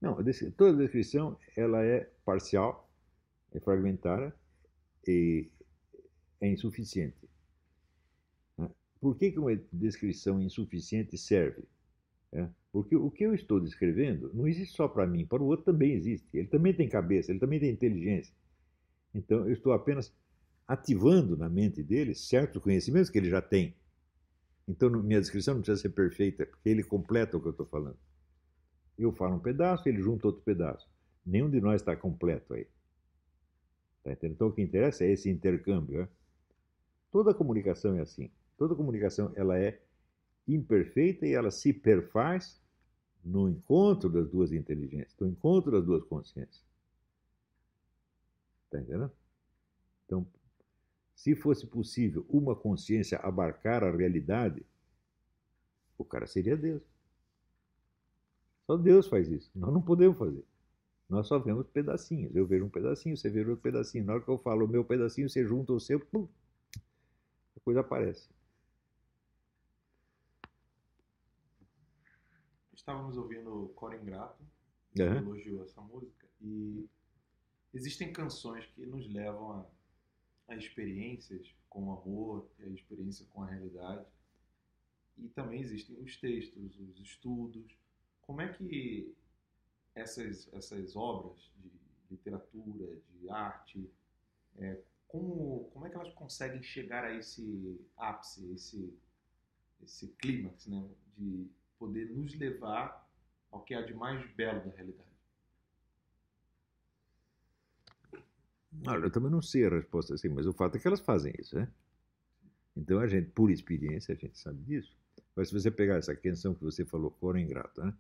Não, 0.05 0.17
toda 0.55 0.77
descrição 0.77 1.39
ela 1.57 1.83
é 1.83 2.07
parcial, 2.27 2.93
é 3.51 3.59
fragmentária 3.59 4.35
e 5.09 5.49
é 6.43 6.47
insuficiente. 6.47 7.27
Né? 8.59 8.69
Por 9.01 9.17
que, 9.17 9.33
que 9.33 9.39
uma 9.39 9.57
descrição 9.73 10.39
insuficiente 10.43 11.17
serve? 11.17 11.65
É, 12.31 12.47
porque 12.71 12.95
o 12.95 13.11
que 13.11 13.25
eu 13.25 13.35
estou 13.35 13.59
descrevendo 13.59 14.31
não 14.35 14.47
existe 14.47 14.77
só 14.77 14.87
para 14.87 15.07
mim, 15.07 15.25
para 15.25 15.43
o 15.43 15.47
outro 15.47 15.65
também 15.65 15.93
existe. 15.93 16.29
Ele 16.35 16.49
também 16.49 16.75
tem 16.75 16.87
cabeça, 16.87 17.33
ele 17.33 17.41
também 17.41 17.59
tem 17.59 17.71
inteligência. 17.71 18.35
Então 19.15 19.47
eu 19.47 19.55
estou 19.55 19.73
apenas 19.73 20.15
ativando 20.69 21.35
na 21.35 21.49
mente 21.49 21.83
dele 21.83 22.15
certos 22.15 22.63
conhecimentos 22.63 23.09
que 23.09 23.17
ele 23.17 23.31
já 23.31 23.41
tem. 23.41 23.75
Então 24.69 24.91
minha 24.91 25.21
descrição 25.21 25.55
não 25.55 25.63
precisa 25.63 25.81
ser 25.81 25.95
perfeita, 25.95 26.45
porque 26.45 26.69
ele 26.69 26.83
completa 26.83 27.39
o 27.39 27.41
que 27.41 27.47
eu 27.47 27.53
estou 27.53 27.65
falando. 27.65 27.97
Eu 28.99 29.13
falo 29.13 29.37
um 29.37 29.41
pedaço, 29.41 29.89
ele 29.89 30.01
junta 30.01 30.27
outro 30.27 30.43
pedaço. 30.43 30.89
Nenhum 31.25 31.51
de 31.51 31.61
nós 31.61 31.81
está 31.81 31.97
completo 31.97 32.55
aí. 32.55 32.67
Tá 34.03 34.13
então 34.23 34.49
o 34.49 34.53
que 34.53 34.61
interessa 34.61 35.05
é 35.05 35.11
esse 35.11 35.31
intercâmbio. 35.31 36.01
Né? 36.01 36.09
Toda 37.11 37.35
comunicação 37.35 37.97
é 37.97 38.01
assim. 38.01 38.31
Toda 38.57 38.75
comunicação 38.75 39.33
ela 39.35 39.59
é 39.59 39.81
imperfeita 40.47 41.27
e 41.27 41.33
ela 41.33 41.51
se 41.51 41.73
perfaz 41.73 42.63
no 43.25 43.49
encontro 43.49 44.11
das 44.11 44.29
duas 44.29 44.53
inteligências, 44.53 45.15
no 45.19 45.27
encontro 45.27 45.73
das 45.73 45.85
duas 45.85 46.05
consciências. 46.05 46.63
Está 48.67 48.79
entendendo? 48.79 49.11
Então, 50.05 50.27
se 51.15 51.35
fosse 51.35 51.67
possível 51.67 52.27
uma 52.29 52.55
consciência 52.55 53.19
abarcar 53.19 53.83
a 53.83 53.91
realidade, 53.91 54.65
o 55.97 56.05
cara 56.05 56.27
seria 56.27 56.57
Deus. 56.57 56.83
Só 58.67 58.77
Deus 58.77 59.07
faz 59.07 59.29
isso. 59.29 59.51
Nós 59.55 59.73
não 59.73 59.83
podemos 59.83 60.17
fazer. 60.17 60.45
Nós 61.09 61.27
só 61.27 61.39
vemos 61.39 61.67
pedacinhos. 61.69 62.35
Eu 62.35 62.47
vejo 62.47 62.65
um 62.65 62.71
pedacinho, 62.71 63.17
você 63.17 63.29
vê 63.29 63.41
outro 63.41 63.57
pedacinho. 63.59 64.05
Na 64.05 64.15
hora 64.15 64.23
que 64.23 64.29
eu 64.29 64.39
falo 64.39 64.65
o 64.65 64.69
meu 64.69 64.85
pedacinho, 64.85 65.29
você 65.29 65.45
junta 65.45 65.73
o 65.73 65.81
seu, 65.81 66.01
pum, 66.01 66.27
a 67.57 67.61
coisa 67.61 67.81
aparece. 67.81 68.29
Estávamos 72.73 73.17
ouvindo 73.17 73.71
Coro 73.75 73.97
Ingrato, 73.97 74.43
que 74.93 75.03
uhum. 75.03 75.17
elogiou 75.17 75.63
essa 75.63 75.81
música, 75.81 76.27
e 76.41 76.87
existem 77.73 78.13
canções 78.13 78.67
que 78.67 78.85
nos 78.85 79.11
levam 79.11 79.53
a, 79.53 79.67
a 80.49 80.57
experiências 80.57 81.55
com 81.71 81.89
o 81.89 81.93
amor, 81.93 82.47
a 82.61 82.67
experiência 82.67 83.27
com 83.31 83.43
a 83.43 83.47
realidade, 83.47 84.05
e 85.17 85.29
também 85.29 85.61
existem 85.61 85.99
os 85.99 86.17
textos, 86.19 86.79
os 86.79 87.01
estudos. 87.01 87.75
Como 88.27 88.41
é 88.41 88.53
que 88.53 89.15
essas, 89.95 90.53
essas 90.53 90.97
obras 90.97 91.53
de 91.57 91.71
literatura, 92.11 92.97
de 93.11 93.31
arte, 93.31 93.91
é, 94.57 94.81
como, 95.07 95.71
como 95.73 95.87
é 95.87 95.91
que 95.91 95.97
elas 95.97 96.13
conseguem 96.15 96.63
chegar 96.63 97.05
a 97.05 97.15
esse 97.15 97.81
ápice, 97.97 98.51
esse, 98.53 98.99
esse 99.83 100.09
clímax, 100.19 100.67
né, 100.67 100.89
de 101.17 101.49
poder 101.79 102.11
nos 102.11 102.35
levar 102.35 103.09
ao 103.51 103.63
que 103.63 103.75
há 103.75 103.83
de 103.83 103.95
mais 103.95 104.29
belo 104.35 104.65
da 104.65 104.75
realidade? 104.75 105.15
Olha, 108.87 109.05
eu 109.05 109.11
também 109.11 109.31
não 109.31 109.41
sei 109.41 109.67
a 109.67 109.71
resposta 109.71 110.15
assim, 110.15 110.29
mas 110.29 110.47
o 110.47 110.53
fato 110.53 110.77
é 110.77 110.81
que 110.81 110.87
elas 110.87 111.01
fazem 111.01 111.33
isso, 111.39 111.57
né? 111.57 111.71
Então 112.77 112.99
a 112.99 113.07
gente, 113.07 113.31
por 113.31 113.51
experiência, 113.51 114.15
a 114.15 114.17
gente 114.17 114.37
sabe 114.37 114.61
disso. 114.65 114.97
Mas 115.37 115.49
se 115.49 115.55
você 115.55 115.71
pegar 115.71 115.97
essa 115.97 116.15
canção 116.15 116.55
que 116.55 116.63
você 116.65 116.85
falou, 116.85 117.11
Coro 117.13 117.39
Ingrato, 117.39 117.83
né? 117.83 117.95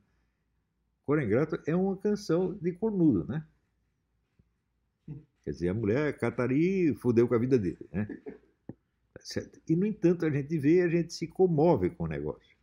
Coro 1.04 1.22
Ingrato 1.22 1.58
é 1.66 1.76
uma 1.76 1.96
canção 1.96 2.54
de 2.54 2.72
cornudo, 2.72 3.26
né? 3.26 3.46
Quer 5.44 5.50
dizer, 5.50 5.68
a 5.68 5.74
mulher 5.74 6.18
Catari 6.18 6.94
fudeu 6.94 7.28
com 7.28 7.34
a 7.34 7.38
vida 7.38 7.58
dele, 7.58 7.86
né? 7.92 8.08
Certo? 9.20 9.60
E, 9.68 9.76
no 9.76 9.86
entanto, 9.86 10.24
a 10.24 10.30
gente 10.30 10.58
vê 10.58 10.80
a 10.80 10.88
gente 10.88 11.12
se 11.12 11.26
comove 11.26 11.90
com 11.90 12.04
o 12.04 12.08
negócio. 12.08 12.54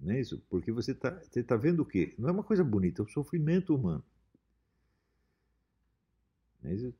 Não 0.00 0.12
é 0.12 0.20
isso? 0.20 0.42
Porque 0.48 0.72
você 0.72 0.92
está 0.92 1.10
você 1.10 1.42
tá 1.42 1.56
vendo 1.56 1.80
o 1.80 1.86
quê? 1.86 2.14
Não 2.18 2.28
é 2.28 2.32
uma 2.32 2.42
coisa 2.42 2.64
bonita, 2.64 3.02
é 3.02 3.04
o 3.04 3.08
sofrimento 3.08 3.74
humano. 3.74 4.04
Não 6.62 6.70
é 6.70 6.74
isso? 6.74 6.94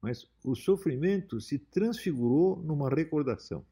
Mas 0.00 0.28
o 0.44 0.54
sofrimento 0.54 1.40
se 1.40 1.58
transfigurou 1.58 2.62
numa 2.62 2.88
recordação. 2.88 3.64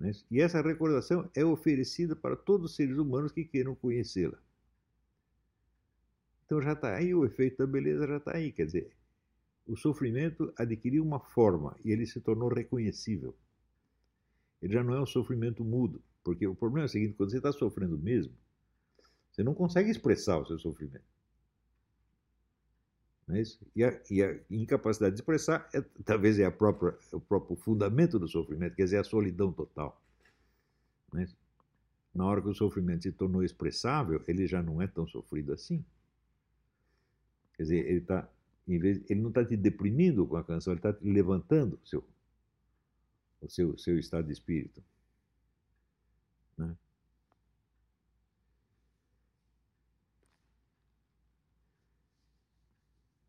É 0.00 0.10
isso? 0.10 0.26
E 0.30 0.40
essa 0.40 0.60
recordação 0.60 1.30
é 1.34 1.44
oferecida 1.44 2.16
para 2.16 2.36
todos 2.36 2.70
os 2.70 2.76
seres 2.76 2.98
humanos 2.98 3.32
que 3.32 3.44
queiram 3.44 3.74
conhecê-la. 3.74 4.38
Então 6.44 6.60
já 6.60 6.72
está 6.72 6.94
aí, 6.94 7.14
o 7.14 7.24
efeito 7.24 7.58
da 7.58 7.66
beleza 7.66 8.06
já 8.06 8.16
está 8.16 8.36
aí. 8.36 8.52
Quer 8.52 8.66
dizer, 8.66 8.90
o 9.66 9.76
sofrimento 9.76 10.52
adquiriu 10.56 11.02
uma 11.02 11.20
forma 11.20 11.76
e 11.84 11.90
ele 11.90 12.06
se 12.06 12.20
tornou 12.20 12.48
reconhecível. 12.48 13.34
Ele 14.60 14.72
já 14.72 14.82
não 14.82 14.94
é 14.94 15.00
um 15.00 15.06
sofrimento 15.06 15.64
mudo, 15.64 16.02
porque 16.22 16.46
o 16.46 16.54
problema 16.54 16.84
é 16.84 16.88
o 16.88 16.90
seguinte: 16.90 17.14
quando 17.14 17.30
você 17.30 17.38
está 17.38 17.52
sofrendo 17.52 17.98
mesmo, 17.98 18.34
você 19.30 19.42
não 19.42 19.54
consegue 19.54 19.90
expressar 19.90 20.38
o 20.38 20.46
seu 20.46 20.58
sofrimento. 20.58 21.13
É? 23.28 23.42
E, 23.74 23.84
a, 23.84 24.00
e 24.10 24.22
a 24.22 24.38
incapacidade 24.50 25.14
de 25.14 25.20
expressar 25.20 25.68
é, 25.72 25.80
talvez 26.04 26.38
é 26.38 26.50
própria, 26.50 26.96
o 27.12 27.20
próprio 27.20 27.56
fundamento 27.56 28.18
do 28.18 28.28
sofrimento, 28.28 28.76
quer 28.76 28.84
dizer, 28.84 28.98
a 28.98 29.04
solidão 29.04 29.52
total. 29.52 30.00
É? 31.16 31.26
Na 32.14 32.26
hora 32.26 32.42
que 32.42 32.48
o 32.48 32.54
sofrimento 32.54 33.02
se 33.02 33.12
tornou 33.12 33.42
expressável, 33.42 34.22
ele 34.28 34.46
já 34.46 34.62
não 34.62 34.80
é 34.80 34.86
tão 34.86 35.06
sofrido 35.06 35.52
assim. 35.52 35.84
Quer 37.56 37.62
dizer, 37.62 37.86
ele, 37.86 38.00
tá, 38.02 38.28
vez, 38.66 39.00
ele 39.08 39.20
não 39.20 39.30
está 39.30 39.44
te 39.44 39.56
deprimindo 39.56 40.26
com 40.26 40.36
a 40.36 40.44
canção, 40.44 40.72
ele 40.72 40.78
está 40.78 40.92
te 40.92 41.04
levantando 41.10 41.78
o 41.82 41.86
seu, 41.86 42.04
o 43.40 43.48
seu, 43.48 43.78
seu 43.78 43.98
estado 43.98 44.26
de 44.26 44.32
espírito. 44.32 44.82
Né? 46.58 46.76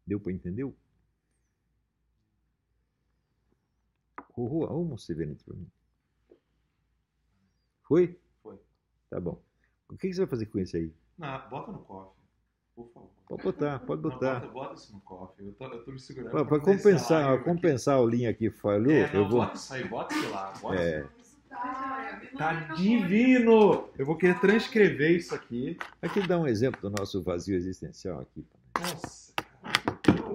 Deu 0.05 0.19
para 0.19 0.31
entender? 0.31 0.71
Rorô, 4.31 4.65
arruma 4.65 4.95
um 4.95 4.97
severente 4.97 5.43
para 5.43 5.55
mim. 5.55 5.67
Foi? 7.83 8.19
Foi. 8.43 8.59
Tá 9.09 9.19
bom. 9.19 9.41
O 9.89 9.97
que, 9.97 10.07
que 10.07 10.13
você 10.13 10.21
vai 10.21 10.29
fazer 10.29 10.45
com 10.47 10.59
esse 10.59 10.75
aí? 10.77 10.93
Não, 11.17 11.49
bota 11.49 11.71
no 11.71 11.79
cofre, 11.79 12.11
por 12.75 12.89
favor. 12.91 13.09
Pode 13.27 13.43
botar, 13.43 13.79
pode 13.79 14.01
Não, 14.01 14.09
botar. 14.09 14.39
bota, 14.41 14.47
bota 14.51 14.73
isso 14.75 14.93
no 14.93 14.99
cofre. 15.01 15.45
Eu 15.45 15.53
tô, 15.53 15.65
eu 15.65 15.83
tô 15.85 15.91
me 15.91 15.99
segurando. 15.99 16.31
Para 16.31 16.59
compensar, 16.59 17.33
aqui. 17.35 17.43
compensar 17.45 17.99
o 18.01 18.07
linha 18.07 18.33
que 18.33 18.49
falhou, 18.49 18.91
É, 18.91 19.11
não, 19.13 19.21
eu 19.23 19.29
vou. 19.29 19.39
bota 19.39 19.55
isso 19.55 19.73
aí, 19.73 19.87
bota 19.87 20.13
isso 20.15 20.29
lá. 20.31 20.53
Bota 20.61 20.75
É. 20.81 20.99
isso. 21.01 21.37
Isso 22.21 22.37
tá. 22.37 22.73
Divino! 22.75 23.89
Eu 23.97 24.05
vou 24.05 24.17
querer 24.17 24.39
transcrever 24.41 25.11
isso 25.15 25.33
aqui. 25.33 25.77
Aqui 26.01 26.27
dá 26.27 26.37
um 26.37 26.45
exemplo 26.47 26.81
do 26.81 26.89
nosso 26.89 27.21
vazio 27.23 27.55
existencial 27.55 28.19
aqui. 28.19 28.45
Nossa, 28.77 29.33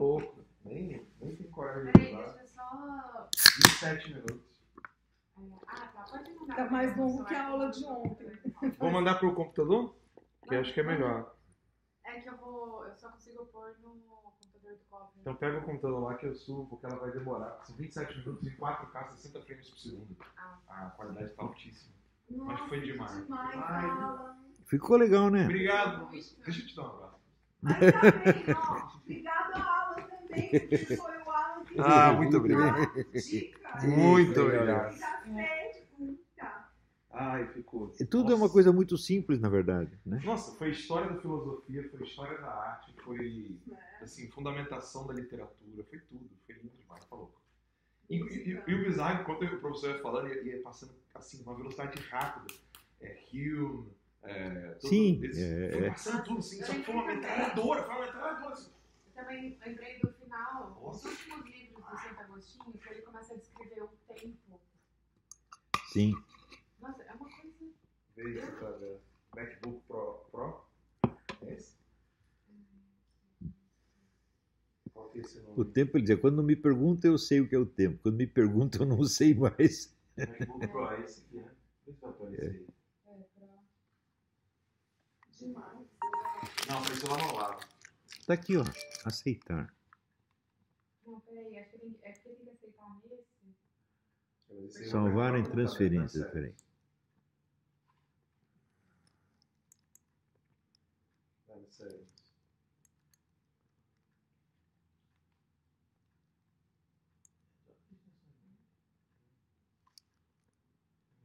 louco. 0.01 0.41
Nem, 0.65 1.07
nem 1.21 1.37
tem 1.37 1.51
coragem 1.51 1.87
de 1.87 1.93
Peraí, 1.93 2.15
usar. 2.15 2.33
deixa 2.33 2.43
eu 2.43 2.49
só. 2.49 3.29
27 3.65 4.15
minutos. 4.15 4.51
Ah, 5.67 5.87
tá. 5.95 6.03
Pode 6.11 6.35
mandar. 6.35 6.57
Tá 6.57 6.71
mais 6.71 6.97
longo 6.97 7.25
que 7.25 7.35
a 7.35 7.47
aula 7.49 7.71
de 7.71 7.85
ontem. 7.85 8.39
Vou 8.79 8.91
mandar 8.91 9.19
pro 9.19 9.35
computador? 9.35 9.97
Que 10.47 10.55
acho 10.57 10.73
que 10.75 10.81
é 10.81 10.83
melhor. 10.83 11.35
É 12.05 12.21
que 12.21 12.29
eu 12.29 12.37
vou. 12.37 12.85
Eu 12.85 12.95
só 12.97 13.09
consigo 13.11 13.47
pôr 13.47 13.75
no 13.81 13.91
computador 13.91 14.73
do 14.73 14.85
cofre. 14.91 15.21
Então 15.21 15.35
pega 15.35 15.59
o 15.59 15.63
computador 15.63 16.03
lá 16.03 16.15
que 16.17 16.27
eu 16.27 16.35
subo, 16.35 16.67
porque 16.67 16.87
ela 16.87 16.97
vai 16.97 17.11
demorar. 17.13 17.59
São 17.65 17.77
27 17.77 18.19
minutos 18.19 18.47
em 18.47 18.57
4K, 18.57 19.11
60 19.13 19.41
frames 19.43 19.71
por 19.71 19.79
segundo. 19.79 20.17
Ah. 20.37 20.59
A 20.69 20.91
qualidade 20.91 21.31
tá 21.35 21.43
altíssima. 21.43 21.95
Nossa, 22.29 22.53
Mas 22.53 22.69
foi 22.69 22.81
demais. 22.81 23.23
demais, 23.25 23.61
Ai. 23.63 24.37
Ficou 24.67 24.97
legal, 24.97 25.31
né? 25.31 25.45
Obrigado. 25.45 26.11
Deixa 26.11 26.61
eu 26.63 26.67
te 26.67 26.77
dar 26.77 26.83
um 26.83 26.87
abraço. 26.97 27.21
Mas 27.63 27.77
também, 27.79 28.57
ó, 28.57 28.97
obrigado 28.97 29.53
Ah, 31.79 32.13
muito 32.13 32.37
obrigado. 32.37 32.79
Muito 33.85 34.41
obrigado. 34.41 34.99
tá. 36.37 36.71
Ai, 37.13 37.47
ficou. 37.49 37.89
Tudo 38.11 38.31
é 38.33 38.35
uma 38.35 38.43
Nossa. 38.43 38.53
coisa 38.53 38.73
muito 38.73 38.97
simples, 38.97 39.41
na 39.41 39.49
verdade. 39.49 39.91
Né? 40.07 40.21
Nossa, 40.25 40.53
foi 40.57 40.71
história 40.71 41.11
da 41.13 41.21
filosofia, 41.21 41.89
foi 41.91 42.07
história 42.07 42.39
da 42.39 42.49
arte, 42.49 42.95
foi 43.05 43.59
É. 43.71 44.05
assim, 44.05 44.29
fundamentação 44.31 45.07
da 45.07 45.13
literatura, 45.15 45.85
foi 45.91 45.99
tudo, 46.01 46.31
foi 46.47 46.55
lindo 46.55 46.71
demais, 46.81 47.05
tá 47.05 47.17
louco. 47.17 47.41
E, 48.09 48.17
e- 48.17 48.63
e 48.67 48.75
o 48.75 48.85
bizarro, 48.85 49.23
enquanto 49.23 49.45
o 49.45 49.61
professor 49.61 49.91
ia 49.97 50.03
falando, 50.03 50.29
ia, 50.29 50.43
ia 50.43 50.63
passando 50.63 50.93
assim, 51.15 51.43
uma 51.43 51.55
velocidade 51.55 52.01
rápida. 52.09 52.55
É, 53.01 53.19
Hume, 53.33 53.87
é, 54.23 54.77
tudo, 54.81 54.89
Sim, 54.91 55.21
eles- 55.23 55.39
é, 55.39 55.71
foi 55.73 55.85
é. 55.87 55.91
passando 55.91 56.25
tudo 56.25 56.39
assim, 56.39 56.63
só 56.63 56.73
que 56.73 56.83
foi 56.83 56.95
uma 56.95 57.07
metralhadora, 57.07 57.83
foi 57.85 57.95
uma 57.95 58.05
metralhadora. 58.05 58.53
Assim. 58.55 58.71
Eu 59.17 59.23
também 59.23 59.59
lembrei 59.65 59.99
do 60.01 60.09
final, 60.31 60.71
os 60.71 60.83
Nossa. 60.83 61.09
últimos 61.09 61.45
livros 61.51 61.85
do 61.85 61.99
Santo 61.99 62.21
Agostinho, 62.21 62.79
que 62.79 62.89
ele 62.89 63.03
começa 63.03 63.35
a 63.35 63.37
descrever 63.37 63.83
o 63.83 63.89
tempo. 64.15 64.61
Sim. 65.93 66.15
Nossa, 66.81 67.03
é 67.03 67.13
uma 67.15 67.29
coisa. 67.29 67.73
Vê 68.15 68.47
pra 68.53 68.71
ver. 68.73 69.01
MacBook 69.35 69.83
Pro. 69.87 70.27
Pro? 70.31 70.65
É 71.43 71.53
esse? 71.55 71.77
Qual 74.93 75.11
que 75.11 75.19
é 75.19 75.23
esse 75.23 75.41
nome? 75.41 75.61
O 75.61 75.65
tempo, 75.65 75.97
ele 75.97 76.03
dizia, 76.03 76.17
quando 76.17 76.37
não 76.37 76.45
me 76.45 76.55
pergunta, 76.55 77.07
eu 77.07 77.19
sei 77.19 77.41
o 77.41 77.49
que 77.49 77.55
é 77.55 77.59
o 77.59 77.67
tempo. 77.67 77.99
Quando 78.03 78.17
me 78.17 78.27
pergunta, 78.27 78.79
eu 78.79 78.87
não 78.87 79.03
sei 79.05 79.35
mais. 79.35 79.97
MacBook 80.17 80.69
Pro, 80.69 80.91
é 80.93 81.01
esse 81.01 81.21
aqui, 81.23 81.37
né? 81.39 81.55
Se 81.85 81.93
vai 81.93 82.11
aparecer 82.11 82.45
aí. 82.45 82.67
É, 83.07 83.25
pra... 83.35 83.49
Demais. 85.37 85.89
Não, 86.69 86.79
apareceu 86.79 87.09
lá 87.09 87.19
no 87.19 87.37
lado. 87.37 87.67
Tá 88.27 88.35
aqui, 88.35 88.57
ó. 88.57 88.65
Aceitar. 89.05 89.75
Não, 91.21 91.35
peraí, 91.35 91.59
acho 91.59 91.71
que 91.73 91.79
tem, 91.79 91.99
é 92.03 92.13
porque 92.13 92.31
tem 92.31 92.45
que 92.45 92.51
aceitar 92.51 93.01
nesse. 93.05 93.57
Esse 94.51 94.85
aí 94.85 94.85
é 94.85 94.91
Salvar 94.91 95.35
em 95.37 95.45
transferências. 95.45 96.25
tá 96.25 96.31
certo. 96.31 96.33
Peraí. 96.33 96.55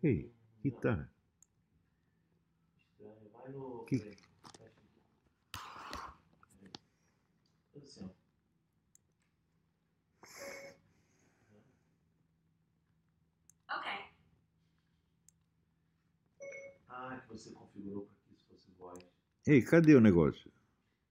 Ei, 0.03 0.31
que 0.61 0.71
tá? 0.71 1.09
Estranho. 2.87 3.29
Vai 3.31 3.51
no. 3.51 3.85
Que- 3.85 3.99
peraí, 3.99 4.17
fecha 4.57 4.79
aqui. 4.81 5.01
Peraí. 6.59 6.73
Assim, 7.75 8.05
ó. 8.05 8.09
Ok. 13.77 13.85
Ah, 16.87 17.21
que 17.24 17.24
você 17.37 17.51
configurou 17.51 18.05
para 18.05 18.15
que 18.27 18.33
isso 18.33 18.45
fosse 18.47 18.71
voz. 18.77 18.99
Ei, 19.47 19.61
cadê 19.61 19.95
o 19.95 20.01
negócio? 20.01 20.51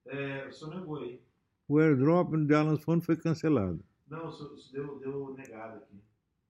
É, 0.06 0.46
o 0.46 0.52
senhor 0.52 0.74
negou 0.74 0.98
aí. 0.98 1.22
O 1.68 1.78
airdrop 1.78 2.34
de 2.37 2.54
Alan's 2.54 2.82
Phone 2.82 3.00
foi 3.00 3.16
cancelado. 3.16 3.82
Não, 4.06 4.26
o 4.26 4.30
senhor, 4.32 4.52
o 4.52 4.58
senhor 4.58 4.98
deu, 5.00 5.10
deu 5.12 5.34
negado 5.34 5.78
aqui. 5.78 6.00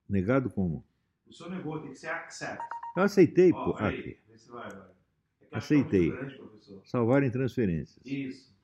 Negado 0.08 0.50
como? 0.50 0.84
O 1.26 1.32
senhor 1.32 1.50
negou, 1.50 1.80
tem 1.80 1.90
que 1.90 1.98
ser 1.98 2.08
accept. 2.08 2.74
Eu 2.96 3.02
aceitei, 3.02 3.52
Ó, 3.52 3.64
pô. 3.64 3.74
peraí, 3.74 4.00
Aqui. 4.00 4.20
vê 4.28 4.38
se 4.38 4.50
vai, 4.50 4.68
vai. 4.70 4.80
É 4.80 4.84
acho 4.84 5.48
que 5.50 5.56
Aceitei. 5.56 6.10
Tá 6.10 6.16
grande. 6.16 6.80
Salvar 6.84 7.22
em 7.22 7.30
transferências. 7.30 8.04
Isso. 8.04 8.54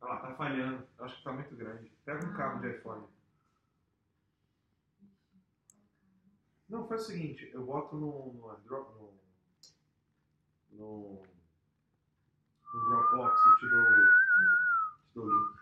Olha 0.00 0.12
lá, 0.14 0.20
tá 0.20 0.34
falhando. 0.34 0.86
Eu 0.98 1.04
acho 1.04 1.16
que 1.18 1.24
tá 1.24 1.32
muito 1.32 1.54
grande. 1.56 1.90
Pega 2.04 2.26
um 2.26 2.32
cabo 2.34 2.60
de 2.60 2.76
iPhone. 2.76 3.04
Não, 6.68 6.86
faz 6.88 7.02
o 7.02 7.06
seguinte, 7.06 7.48
eu 7.52 7.64
boto 7.64 7.94
no, 7.96 8.32
no, 8.34 8.50
AirDrop- 8.50 8.94
no, 8.98 9.14
no, 10.76 11.22
no 12.74 12.80
Dropbox 12.88 13.40
e 13.40 13.60
te 13.60 13.68
dou, 13.68 13.84
te 13.84 15.14
dou 15.14 15.24
o 15.26 15.30
link. 15.30 15.56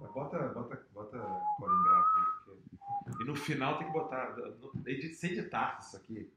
Mas 0.00 0.10
bota, 0.12 0.38
bota, 0.48 0.86
bota 0.92 1.18
core 1.58 1.74
ingrato 1.74 2.08
aí. 2.18 2.24
porque- 2.44 3.22
E 3.22 3.26
no 3.26 3.34
final 3.36 3.78
tem 3.78 3.86
que 3.86 3.92
botar. 3.92 4.36
No, 4.36 4.72
se 5.14 5.26
editar 5.26 5.78
isso 5.80 5.96
aqui, 5.96 6.30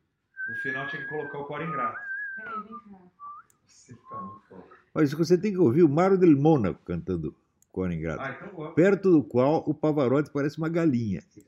no 0.50 0.56
final 0.62 0.88
tinha 0.88 1.02
que 1.04 1.10
colocar 1.10 1.40
o 1.40 1.46
core 1.46 1.66
ingrato. 1.66 2.00
Peraí, 2.38 2.60
vem 2.62 2.80
cá. 2.80 3.00
Você 3.66 3.94
fica 3.94 4.22
muito 4.22 4.42
foda. 4.48 4.64
Olha, 4.96 5.04
isso 5.04 5.18
você 5.18 5.38
tem 5.38 5.52
que 5.52 5.58
ouvir 5.58 5.84
o 5.84 5.90
Mário 5.90 6.18
del 6.18 6.36
Mônaco 6.38 6.80
cantando 6.86 7.36
Cor 7.72 7.92
Ingrato, 7.92 8.22
Ah, 8.22 8.32
então 8.32 8.74
perto 8.74 9.12
do 9.12 9.24
qual 9.24 9.64
o 9.68 9.74
Pavarotti 9.76 10.32
parece 10.32 10.58
uma 10.58 10.68
galinha. 10.70 11.22
Você 11.22 11.42